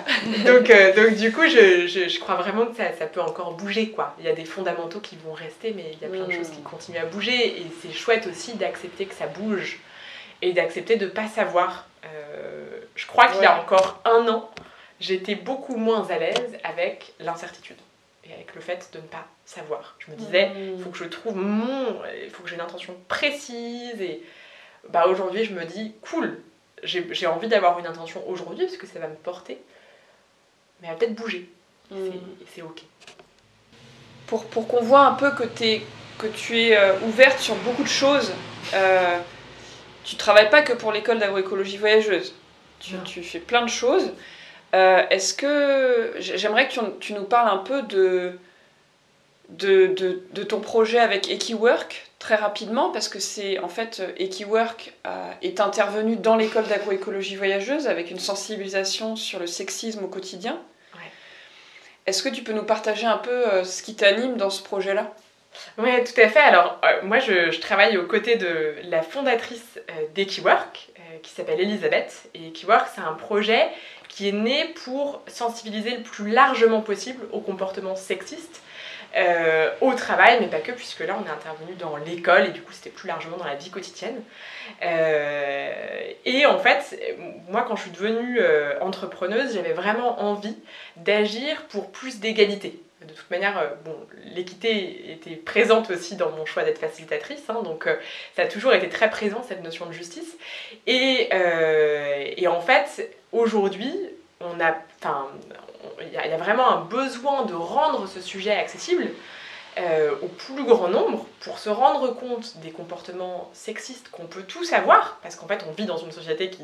[0.45, 3.53] Donc, euh, donc du coup, je, je, je crois vraiment que ça, ça peut encore
[3.53, 4.15] bouger, quoi.
[4.19, 6.49] Il y a des fondamentaux qui vont rester, mais il y a plein de choses
[6.49, 7.61] qui continuent à bouger.
[7.61, 9.79] Et c'est chouette aussi d'accepter que ça bouge
[10.41, 11.85] et d'accepter de pas savoir.
[12.05, 14.49] Euh, je crois qu'il y a encore un an,
[14.99, 17.77] j'étais beaucoup moins à l'aise avec l'incertitude
[18.31, 19.95] et avec le fait de ne pas savoir.
[19.99, 20.83] Je me disais, il Mmh.
[20.83, 24.23] faut que je trouve mon, il faut que j'ai une intention précise et
[24.89, 26.39] bah aujourd'hui je me dis cool,
[26.83, 29.57] j'ai envie d'avoir une intention aujourd'hui parce que ça va me porter,
[30.81, 31.49] mais elle va peut-être bouger
[31.91, 31.95] Mmh.
[32.05, 32.81] C'est- et c'est ok.
[34.27, 37.89] Pour, pour qu'on voit un peu que, que tu es euh, ouverte sur beaucoup de
[37.89, 38.31] choses,
[38.73, 39.19] euh,
[40.05, 42.33] tu travailles pas que pour l'école d'agroécologie voyageuse.
[42.79, 44.13] Tu, tu fais plein de choses.
[44.73, 48.39] Euh, Est-ce que j'aimerais que tu, nous parles un peu de,
[49.49, 54.93] de, de, de ton projet avec Equiwork très rapidement parce que c'est en fait Equiwork
[55.07, 60.53] euh, est intervenu dans l'école d'agroécologie voyageuse avec une sensibilisation sur le sexisme au quotidien.
[60.93, 61.11] Ouais.
[62.05, 65.13] Est-ce que tu peux nous partager un peu euh, ce qui t'anime dans ce projet-là?
[65.77, 66.39] Oui, tout à fait.
[66.39, 69.79] Alors, euh, moi, je, je travaille aux côtés de la fondatrice
[70.15, 70.91] d'Equiwork,
[71.23, 72.29] qui s'appelle Elisabeth.
[72.33, 73.67] Et Equiwork, c'est un projet
[74.11, 78.61] qui est né pour sensibiliser le plus largement possible au comportement sexiste
[79.81, 82.71] au travail, mais pas que, puisque là on est intervenu dans l'école et du coup
[82.71, 84.21] c'était plus largement dans la vie quotidienne.
[84.81, 86.97] et en fait,
[87.49, 88.39] moi quand je suis devenue
[88.79, 90.55] entrepreneuse, j'avais vraiment envie
[90.95, 93.95] d'agir pour plus d'égalité de toute manière, euh, bon,
[94.35, 97.95] l'équité était présente aussi dans mon choix d'être facilitatrice, hein, donc euh,
[98.35, 100.37] ça a toujours été très présent cette notion de justice.
[100.87, 103.93] Et, euh, et en fait, aujourd'hui,
[104.39, 104.75] on a,
[106.01, 109.07] il y, a vraiment un besoin de rendre ce sujet accessible
[110.21, 115.19] au plus grand nombre pour se rendre compte des comportements sexistes qu'on peut tous avoir,
[115.23, 116.63] parce qu'en fait, on vit dans une société qui,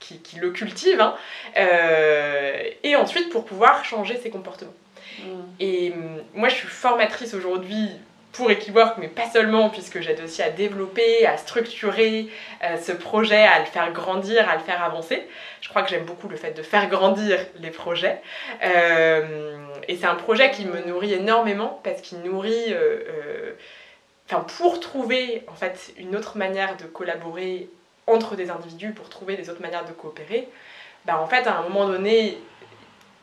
[0.00, 1.14] qui, qui le cultive, hein,
[1.54, 4.74] et ensuite pour pouvoir changer ces comportements.
[5.18, 5.24] Mm.
[5.60, 7.88] Et mm, moi, je suis formatrice aujourd'hui
[8.36, 12.28] pour Equiwork, mais pas seulement, puisque j'aide aussi à développer, à structurer
[12.62, 15.26] euh, ce projet, à le faire grandir, à le faire avancer.
[15.62, 18.20] Je crois que j'aime beaucoup le fait de faire grandir les projets.
[18.62, 19.56] Euh,
[19.88, 22.72] et c'est un projet qui me nourrit énormément, parce qu'il nourrit...
[22.72, 23.52] Euh,
[24.28, 27.68] enfin, pour trouver en fait une autre manière de collaborer
[28.06, 30.48] entre des individus, pour trouver des autres manières de coopérer,
[31.06, 32.38] bah, en fait, à un moment donné,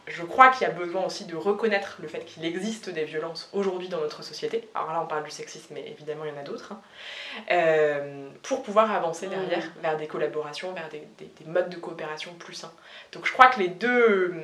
[0.07, 3.49] je crois qu'il y a besoin aussi de reconnaître le fait qu'il existe des violences
[3.53, 4.67] aujourd'hui dans notre société.
[4.75, 6.73] Alors là, on parle du sexisme, mais évidemment, il y en a d'autres.
[6.73, 6.81] Hein.
[7.51, 11.05] Euh, pour pouvoir avancer derrière vers des collaborations, vers des,
[11.45, 12.73] modes de coopération plus sains.
[13.13, 14.35] Donc je crois que les deux,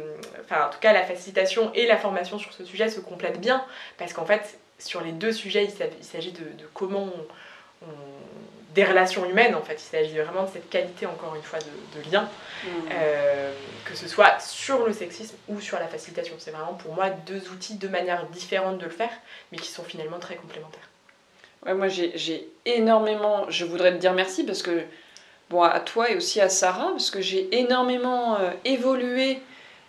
[0.44, 3.64] enfin en tout cas la facilitation et la formation sur ce sujet se complètent bien,
[3.98, 7.10] parce qu'en fait, sur les deux sujets, il s'agit de, comment
[7.82, 7.88] on
[8.74, 9.76] des relations humaines en fait.
[9.76, 12.68] Il s'agit vraiment de cette qualité encore une fois de, lien, mmh.
[12.92, 13.54] euh,
[13.86, 16.36] que ce soit sur le sexisme ou sur la facilitation.
[16.38, 19.12] C'est vraiment pour moi deux outils, deux manières différentes de le faire,
[19.52, 20.88] mais qui sont finalement très complémentaires.
[21.66, 24.84] Ouais, moi j'ai énormément, je voudrais te dire merci parce que,
[25.50, 29.40] bon, à toi et aussi à Sarah, parce que j'ai énormément euh, évolué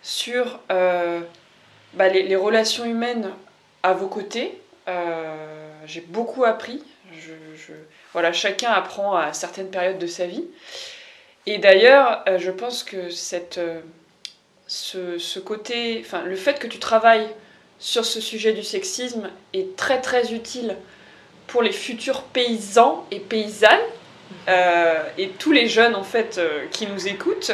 [0.01, 1.21] sur euh,
[1.93, 3.31] bah, les, relations humaines
[3.83, 4.59] à vos côtés.
[5.85, 6.83] j'ai beaucoup appris.
[7.13, 7.73] je
[8.13, 10.45] voilà, chacun apprend à certaines périodes de sa vie.
[11.45, 13.81] Et d'ailleurs, euh, je pense que cette, euh,
[14.67, 17.27] ce, côté, le fait que tu travailles
[17.79, 20.75] sur ce sujet du sexisme est très très utile
[21.47, 23.79] pour les futurs paysans et paysannes
[24.47, 26.39] euh, et tous les jeunes en fait
[26.71, 27.51] qui nous écoutent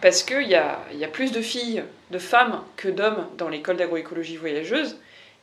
[0.00, 3.76] parce qu'il y a, y a plus de filles, de femmes que d'hommes dans l'école
[3.76, 4.96] d'agroécologie voyageuse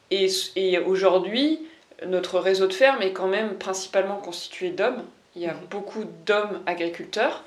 [0.10, 1.60] et aujourd'hui
[2.06, 5.04] notre réseau de fermes est quand même principalement constitué d'hommes.
[5.36, 5.66] Il y a mhm.
[5.70, 7.44] beaucoup d'hommes agriculteurs.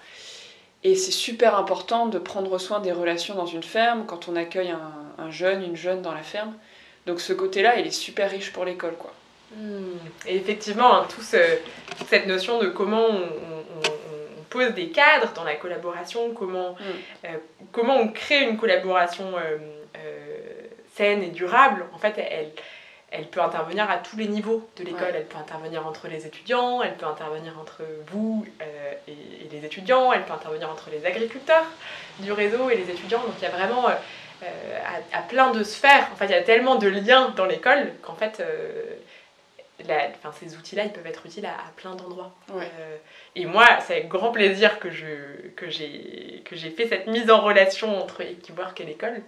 [0.85, 4.75] Et c'est super important de prendre soin des relations dans une ferme quand on accueille
[5.19, 6.53] un, jeune, une jeune dans la ferme.
[7.07, 8.95] Donc ce côté-là, il est super riche pour l'école.
[8.97, 9.15] quoi.
[9.57, 9.97] Hmm.
[10.27, 13.23] Et effectivement, hein, toute cette notion de comment on,
[14.51, 17.25] pose des cadres dans la collaboration, comment, hmm.
[17.25, 17.37] euh,
[17.73, 19.57] comment on crée une collaboration euh,
[19.97, 20.45] euh,
[20.95, 22.53] saine et durable, en fait, elle,
[23.15, 25.13] elle peut intervenir à tous les niveaux de l'école.
[25.15, 30.13] Elle peut intervenir entre les étudiants, elle peut intervenir entre vous euh, et, les étudiants,
[30.13, 31.65] elle peut intervenir entre les agriculteurs
[32.19, 33.21] du réseau et les étudiants.
[33.21, 33.93] Donc il y a vraiment, euh,
[34.43, 34.79] euh,
[35.13, 38.15] à, plein de sphères, en fait, il y a tellement de liens dans l'école qu'en
[38.15, 38.43] fait,
[39.81, 42.33] enfin, ces outils-là, ils peuvent être utiles à, plein d'endroits.
[42.55, 42.97] Euh,
[43.35, 47.31] et moi, c'est avec grand plaisir que, je, que, j'ai, que j'ai fait cette mise
[47.31, 49.21] en relation entre Equiwork et l'école,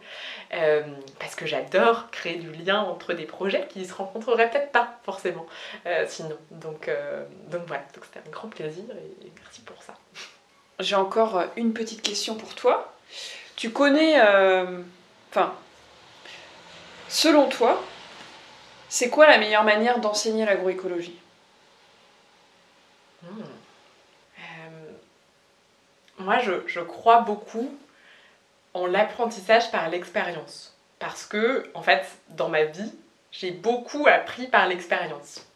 [0.54, 0.82] euh,
[1.18, 4.98] parce que j'adore créer du lien entre des projets qui ne se rencontreraient peut-être pas
[5.04, 5.46] forcément
[5.86, 6.36] euh, sinon.
[6.50, 6.90] Donc,
[7.50, 9.94] donc voilà, donc c'était un grand plaisir et, merci pour ça.
[10.78, 12.92] J'ai encore une petite question pour toi.
[13.56, 14.20] Tu connais,
[15.30, 15.54] enfin,
[17.08, 17.82] selon toi,
[18.88, 21.18] c'est quoi la meilleure manière d'enseigner l'agroécologie?
[23.22, 23.42] Hmm.
[24.38, 24.90] euh,
[26.18, 27.76] Moi, je, crois beaucoup
[28.74, 30.76] en l'apprentissage par l'expérience.
[30.98, 32.92] Parce que, en fait, dans ma vie,
[33.32, 35.46] j'ai beaucoup appris par l'expérience.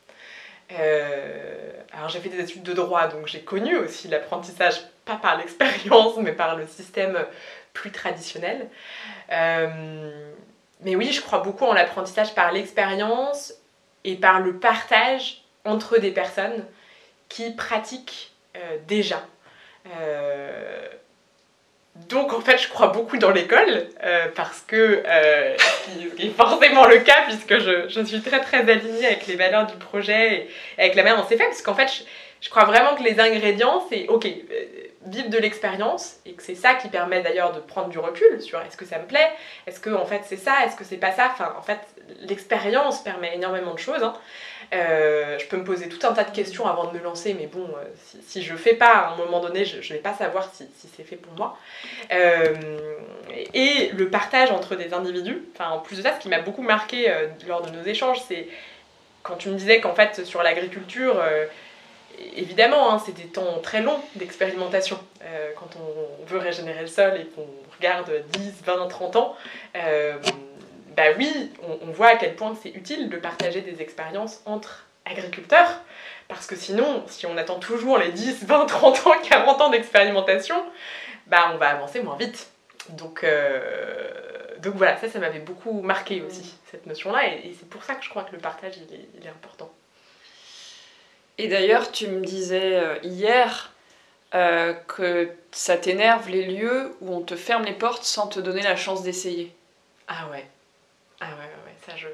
[0.73, 5.37] Euh, alors j'ai fait des études de droit, donc j'ai connu aussi l'apprentissage, pas par
[5.37, 7.27] l'expérience, mais par le système
[7.73, 8.69] plus traditionnel.
[9.33, 10.33] Euh,
[10.83, 13.55] mais oui, je crois beaucoup en l'apprentissage par l'expérience
[14.05, 16.65] et par le partage entre des personnes
[17.29, 19.27] qui pratiquent euh, déjà.
[19.99, 20.89] Euh,
[22.09, 26.87] donc en fait, je crois beaucoup dans l'école euh, parce que, ce qui est forcément
[26.87, 30.95] le cas puisque je, suis très très alignée avec les valeurs du projet et avec
[30.95, 32.05] la manière dont c'est fait, parce qu'en fait,
[32.41, 34.27] je crois vraiment que les ingrédients, c'est ok,
[35.07, 38.61] vivre de l'expérience et que c'est ça qui permet d'ailleurs de prendre du recul sur
[38.61, 39.31] est-ce que ça me plaît,
[39.67, 41.31] est-ce que en fait c'est ça, est-ce que c'est pas ça.
[41.33, 41.81] Enfin, en fait,
[42.21, 44.03] l'expérience permet énormément de choses.
[44.03, 44.15] Hein.
[44.75, 47.47] Euh, je peux me poser tout un tas de questions avant de me lancer, mais
[47.47, 47.85] bon, euh,
[48.27, 50.89] si, je fais pas à un moment donné, je, ne vais pas savoir si, si
[50.95, 51.57] c'est fait pour moi.
[52.13, 52.55] Euh,
[53.55, 56.63] et le partage entre des individus, enfin, en plus de ça, ce qui m'a beaucoup
[56.63, 57.13] marqué
[57.49, 58.49] lors de nos échanges, c'est
[59.23, 61.23] quand tu me disais qu'en fait, sur l'agriculture,
[62.37, 64.99] évidemment, hein, c'est des temps très longs d'expérimentation.
[65.57, 67.47] quand on veut régénérer le sol et qu'on
[67.77, 69.37] regarde 10, 20, 30 ans,
[70.97, 71.51] bah oui,
[71.83, 75.81] on, voit à quel point c'est utile de partager des expériences entre agriculteurs,
[76.29, 80.57] parce que sinon, si on attend toujours les 10, 20, 30 ans, 40 ans d'expérimentation,
[81.27, 82.51] bah on va avancer moins vite.
[82.91, 84.11] Donc, euh,
[84.59, 88.05] donc voilà, ça, ça m'avait beaucoup marqué aussi, cette notion-là, et, c'est pour ça que
[88.05, 89.71] je crois que le partage, il est, important.
[91.41, 93.73] Et d'ailleurs, tu me disais euh, hier
[94.35, 98.61] euh, que ça t'énerve les lieux où on te ferme les portes sans te donner
[98.61, 99.51] la chance d'essayer.
[100.07, 100.47] Ah ouais,
[101.19, 102.09] ah ouais, ouais, ça je.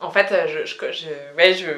[0.00, 0.64] En fait, je.
[0.64, 1.70] je, je ouais, je.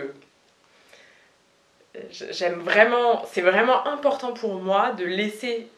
[2.33, 3.27] J'aime vraiment.
[3.31, 5.69] C'est vraiment important pour moi de laisser.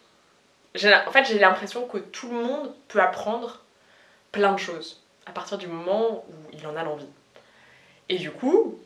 [0.76, 3.64] En fait, j'ai l'impression que tout le monde peut apprendre
[4.30, 7.10] plein de choses à partir du moment où il en a l'envie.
[8.08, 8.78] Et du coup,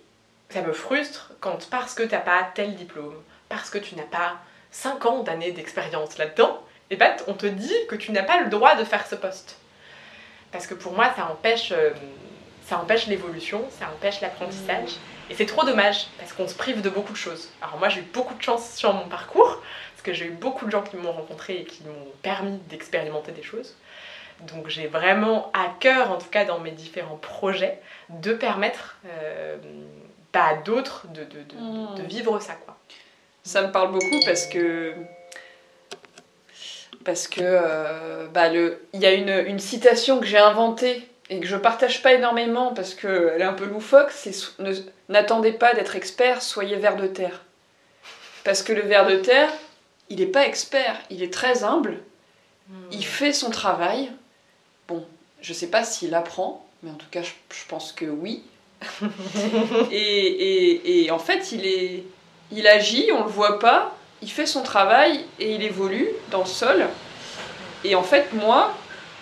[0.51, 3.15] ça me frustre quand parce que t'as pas tel diplôme,
[3.49, 4.37] parce que tu n'as pas
[4.71, 8.41] 5 ans d'années d'expérience là-dedans, et eh ben on te dit que tu n'as pas
[8.41, 9.57] le droit de faire ce poste.
[10.53, 11.91] Parce que pour moi, ça empêche, euh,
[12.67, 14.91] ça empêche l'évolution, ça empêche l'apprentissage.
[14.91, 15.31] Mmh.
[15.31, 17.51] Et c'est trop dommage, parce qu'on se prive de beaucoup de choses.
[17.63, 20.67] Alors moi, j'ai eu beaucoup de chance sur mon parcours, parce que j'ai eu beaucoup
[20.67, 23.75] de gens qui m'ont rencontré et qui m'ont permis d'expérimenter des choses.
[24.41, 27.81] Donc j'ai vraiment à cœur, en tout cas dans mes différents projets,
[28.11, 29.57] de permettre euh,
[30.41, 32.07] à d'autres de, de, de, de, mmh.
[32.07, 32.55] vivre ça.
[32.55, 32.77] Quoi.
[33.43, 34.95] Ça me parle beaucoup parce que
[37.05, 41.47] parce que euh, bah, il y a une, une citation que j'ai inventée et que
[41.47, 44.35] je partage pas énormément parce qu'elle est un peu loufoque, c'est
[45.09, 47.43] n'attendez pas d'être expert, soyez ver de terre.
[48.45, 49.51] Parce que le ver de terre,
[50.11, 52.03] il n'est pas expert, il est très humble,
[52.69, 52.75] hmm.
[52.93, 54.11] il fait son travail.
[54.87, 55.07] Bon,
[55.41, 57.33] je sais pas s'il apprend, mais en tout cas, je,
[57.69, 58.45] pense que oui.
[59.91, 62.05] et, et, et, en fait, il, est,
[62.53, 66.47] il agit, on le voit pas, il fait son travail et il évolue dans le
[66.47, 66.87] sol.
[67.85, 68.75] Et en fait, moi,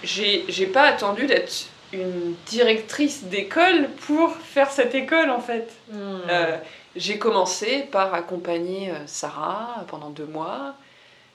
[0.04, 5.68] j'ai pas attendu d'être une directrice d'école pour faire cette école, en fait.
[5.90, 6.20] Hmm.
[6.30, 6.56] Euh,
[6.96, 10.74] j'ai commencé par accompagner euh, Sarah pendant deux mois.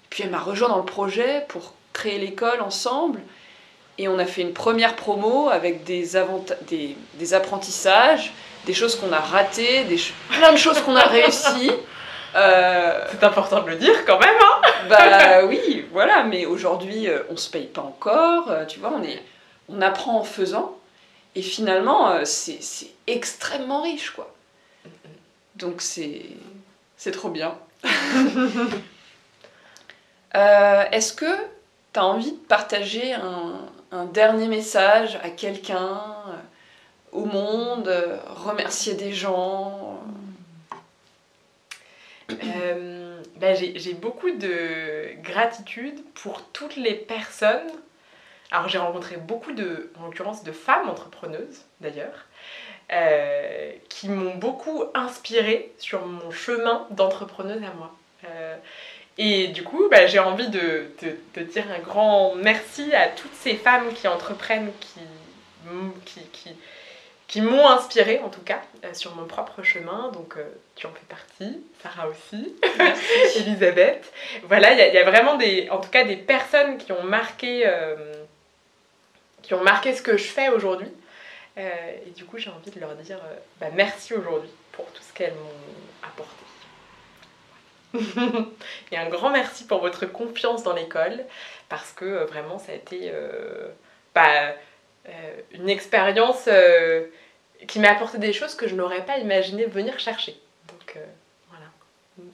[0.10, 3.22] Puis elle m'a rejoint dans le projet pour créer l'école ensemble.
[3.98, 6.08] Et on a fait une première promo avec des,
[6.68, 8.34] des, des apprentissages,
[8.66, 11.72] des choses qu'on a ratées, des plein de choses qu'on a réussies.
[12.36, 17.24] Euh, c'est important de le dire quand même, hein Bah oui, voilà, mais aujourd'hui, euh,
[17.30, 19.24] on se paye pas encore, euh, tu vois, on, est,
[19.70, 20.78] on apprend en faisant,
[21.36, 22.60] et finalement, c'est
[23.08, 24.34] extrêmement riche, quoi.
[25.56, 27.58] Donc c'est trop bien.
[30.34, 31.34] Est-ce que
[31.94, 33.54] tu as envie de partager un,
[33.92, 36.02] un dernier message à quelqu'un,
[37.12, 37.92] au monde,
[38.28, 40.00] remercier des gens
[42.32, 47.70] euh, ben, j'ai beaucoup de gratitude pour toutes les personnes.
[48.52, 52.26] Alors j'ai rencontré beaucoup de, en de femmes entrepreneuses d'ailleurs,
[52.92, 57.96] euh, qui m'ont beaucoup inspiré sur mon chemin d'entrepreneuse à moi.
[58.26, 58.58] Euh,
[59.18, 60.92] et du coup, ben, j'ai envie de
[61.34, 65.02] te dire un grand merci à toutes ces femmes qui entreprennent, qui,
[66.06, 66.56] qui, qui
[67.28, 70.10] qui m'ont inspiré en tout cas euh, sur mon propre chemin.
[70.12, 72.56] Donc euh, tu en fais partie, Sarah aussi,
[73.36, 74.12] Elisabeth.
[74.44, 78.14] Voilà, il y, a vraiment des, en tout cas des personnes qui ont marqué, euh,
[79.42, 80.92] qui ont marqué ce que je fais aujourd'hui.
[81.58, 83.20] et du coup, j'ai envie de leur dire
[83.60, 86.44] bah, merci aujourd'hui pour tout ce qu'elles m'ont apporté.
[88.92, 91.26] et un grand merci pour votre confiance dans l'école
[91.70, 93.12] parce que vraiment ça a été
[94.14, 94.54] bah,
[95.10, 97.06] euh, une expérience euh,
[97.68, 100.38] qui m'a apporté des choses que je n'aurais pas imaginé venir chercher.
[100.68, 101.06] Donc euh,
[101.50, 102.26] voilà.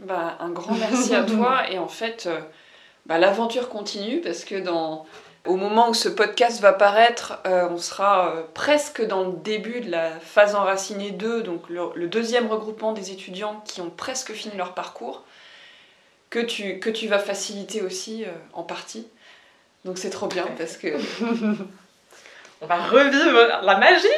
[0.00, 2.28] Bah, un grand merci à toi et en fait
[3.06, 5.06] bah, l'aventure continue parce que dans
[5.48, 10.10] au moment où ce podcast va paraître, on sera presque dans le début de la
[10.20, 15.24] phase enracinée 2, donc le, deuxième regroupement des étudiants qui ont presque fini leur parcours,
[16.30, 19.08] que tu, que tu vas faciliter aussi en partie.
[19.84, 20.88] Donc c'est trop bien parce que.
[22.60, 24.08] On va revivre la magie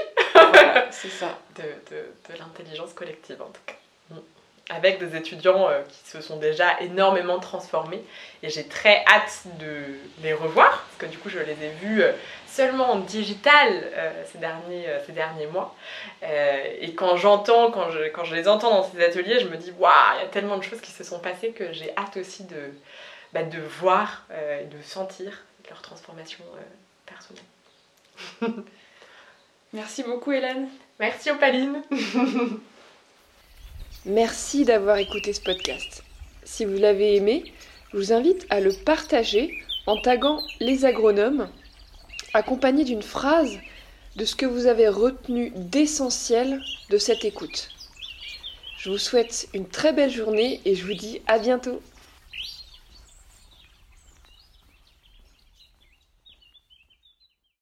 [0.90, 1.38] C'est ça.
[1.56, 3.74] De, de, de l'intelligence collective en tout cas.
[4.70, 8.02] Avec des étudiants qui se sont déjà énormément transformés.
[8.42, 9.84] Et j'ai très hâte de
[10.22, 12.02] les revoir, parce que du coup, je les ai vus
[12.46, 13.68] seulement en digital
[14.30, 15.74] ces, derniers, ces derniers mois.
[16.22, 19.72] et quand j'entends, quand je, quand je les entends dans ces ateliers, je me dis,
[19.78, 22.44] waouh, il y a tellement de choses qui se sont passées que j'ai hâte aussi
[22.44, 22.72] de,
[23.32, 26.44] bah, de voir et de sentir leur transformation
[27.06, 27.44] personnelle.
[29.72, 30.68] Merci beaucoup Hélène.
[30.98, 31.82] Merci Opaline.
[34.06, 36.02] Merci d'avoir écouté ce podcast.
[36.42, 37.44] Si vous l'avez aimé,
[37.92, 39.54] je vous invite à le partager
[39.86, 41.50] en taguant les agronomes,
[42.32, 43.58] accompagné d'une phrase
[44.16, 47.68] de ce que vous avez retenu d'essentiel de cette écoute.
[48.78, 51.82] Je vous souhaite une très belle journée et je vous dis à bientôt.